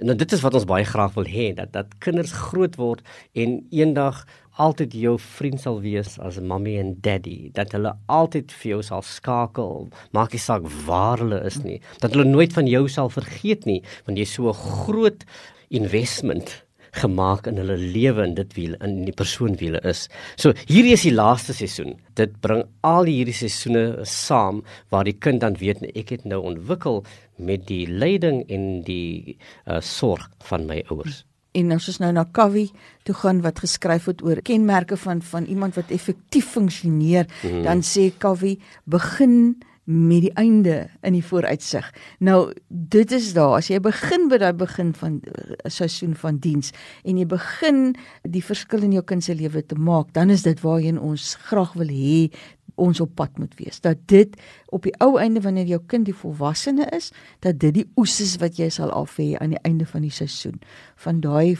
En 0.00 0.08
nou, 0.08 0.16
dit 0.16 0.32
is 0.32 0.40
wat 0.40 0.54
ons 0.56 0.64
baie 0.64 0.84
graag 0.88 1.12
wil 1.12 1.26
hê 1.28 1.50
dat 1.52 1.74
dat 1.74 1.90
kinders 2.00 2.32
groot 2.32 2.78
word 2.80 3.02
en 3.36 3.58
eendag 3.68 4.22
altyd 4.60 4.96
jou 4.96 5.12
vriend 5.20 5.60
sal 5.60 5.80
wees 5.84 6.16
as 6.24 6.38
'n 6.40 6.46
mommy 6.48 6.78
en 6.80 6.96
daddy. 7.00 7.50
Dat 7.52 7.72
hulle 7.72 7.92
altyd 8.06 8.52
vir 8.52 8.70
jou 8.70 8.82
sal 8.82 9.02
skakel. 9.02 9.88
Maak 10.12 10.32
nie 10.32 10.40
saak 10.40 10.64
waar 10.86 11.18
hulle 11.18 11.44
is 11.44 11.62
nie. 11.62 11.80
Dat 11.98 12.12
hulle 12.12 12.24
nooit 12.24 12.52
van 12.52 12.66
jou 12.66 12.88
sal 12.88 13.08
vergeet 13.10 13.64
nie 13.64 13.82
want 14.06 14.18
jy 14.18 14.24
so 14.24 14.48
'n 14.48 14.54
groot 14.54 15.24
investment 15.68 16.64
gemaak 16.92 17.46
in 17.46 17.60
hulle 17.60 17.76
lewe 17.78 18.24
en 18.24 18.34
dit 18.34 18.54
wie 18.56 18.68
in 18.80 19.04
die 19.06 19.14
persoon 19.16 19.56
wie 19.60 19.70
hulle 19.70 19.82
is. 19.88 20.08
So 20.36 20.54
hierdie 20.66 20.94
is 20.96 21.06
die 21.06 21.14
laaste 21.14 21.54
seisoen. 21.56 21.96
Dit 22.18 22.36
bring 22.44 22.64
al 22.86 23.08
hierdie 23.10 23.36
seisoene 23.36 24.04
saam 24.08 24.62
waar 24.90 25.06
die 25.08 25.16
kind 25.16 25.44
dan 25.44 25.58
weet 25.60 25.82
ek 25.94 26.14
het 26.16 26.24
nou 26.28 26.42
ontwikkel 26.52 27.04
met 27.40 27.66
die 27.68 27.86
leiding 27.88 28.42
en 28.48 28.82
die 28.84 29.36
uh, 29.66 29.80
sorg 29.80 30.28
van 30.50 30.66
my 30.68 30.82
ouers. 30.90 31.24
En 31.58 31.72
ons 31.74 31.88
is 31.90 31.98
nou 31.98 32.12
na 32.14 32.22
Kavi 32.30 32.68
toe 33.08 33.14
gaan 33.22 33.40
wat 33.42 33.58
geskryf 33.64 34.06
het 34.06 34.22
oor 34.22 34.38
kenmerke 34.46 34.96
van 35.00 35.22
van 35.22 35.48
iemand 35.50 35.74
wat 35.74 35.90
effektief 35.90 36.52
funksioneer, 36.54 37.26
mm 37.26 37.50
-hmm. 37.50 37.62
dan 37.62 37.82
sê 37.82 38.10
Kavi 38.18 38.58
begin 38.84 39.56
met 39.90 40.22
die 40.22 40.32
einde 40.38 40.86
in 41.02 41.16
die 41.16 41.24
vooruitsig. 41.24 41.86
Nou 42.18 42.52
dit 42.68 43.12
is 43.12 43.32
daar 43.34 43.56
as 43.58 43.70
jy 43.72 43.80
begin 43.82 44.28
by 44.30 44.38
daai 44.38 44.54
begin 44.54 44.92
van 44.94 45.18
'n 45.18 45.22
uh, 45.26 45.50
eh, 45.50 45.70
seisoen 45.70 46.14
van 46.14 46.38
diens 46.38 46.70
en 47.04 47.18
jy 47.18 47.26
begin 47.26 47.96
die 48.22 48.44
verskil 48.44 48.82
in 48.82 48.92
jou 48.92 49.02
kind 49.02 49.24
se 49.24 49.34
lewe 49.34 49.66
te 49.66 49.74
maak, 49.74 50.12
dan 50.12 50.30
is 50.30 50.42
dit 50.42 50.60
waarheen 50.60 50.98
ons 50.98 51.34
graag 51.34 51.72
wil 51.72 51.88
hê 51.88 52.30
ons 52.74 53.00
op 53.00 53.14
pad 53.14 53.38
moet 53.38 53.54
wees. 53.58 53.80
Dat 53.80 53.96
dit 54.06 54.36
op 54.68 54.82
die 54.82 54.94
ou 54.98 55.18
einde 55.18 55.40
wanneer 55.40 55.66
jou 55.66 55.80
kind 55.86 56.04
die 56.04 56.14
volwassene 56.14 56.86
is, 56.96 57.12
dat 57.40 57.58
dit 57.58 57.74
die 57.74 57.90
oes 57.96 58.20
is 58.20 58.36
wat 58.36 58.56
jy 58.56 58.68
sal 58.68 58.90
af 58.90 59.16
hê 59.18 59.36
aan 59.38 59.50
die 59.50 59.62
einde 59.62 59.86
van 59.86 60.02
die 60.02 60.14
seisoen 60.14 60.60
van 60.96 61.20
daai 61.20 61.58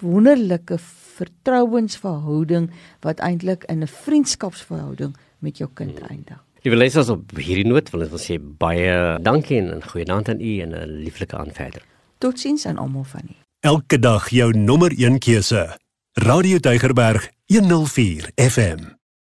wonderlike 0.00 0.78
vertrouensverhouding 1.18 2.70
wat 3.00 3.20
eintlik 3.20 3.64
in 3.64 3.82
'n 3.82 3.86
vriendskapsverhouding 3.86 5.16
met 5.38 5.58
jou 5.58 5.70
kind 5.74 6.00
eindig. 6.00 6.51
Liewe 6.62 6.78
lesers 6.78 7.08
op 7.10 7.32
hierdie 7.42 7.66
noot 7.66 7.88
wil 7.90 8.04
ek 8.04 8.12
wil 8.12 8.20
sê 8.22 8.36
baie 8.38 8.92
dankie 9.26 9.58
en 9.58 9.72
'n 9.74 9.82
goeie 9.82 10.06
aand 10.06 10.28
aan 10.30 10.40
u 10.40 10.52
en 10.62 10.70
'n 10.70 11.02
lieflike 11.02 11.36
aand 11.36 11.56
verder. 11.58 11.82
Totsiens 12.18 12.66
aan 12.66 12.78
almal 12.78 13.04
van 13.04 13.26
u. 13.30 13.34
Elke 13.60 13.98
dag 13.98 14.30
jou 14.30 14.52
nommer 14.52 14.92
1 14.94 15.18
keuse. 15.18 15.76
Radio 16.12 16.58
Deugerberg 16.58 17.30
104 17.46 18.30
FM. 18.36 19.01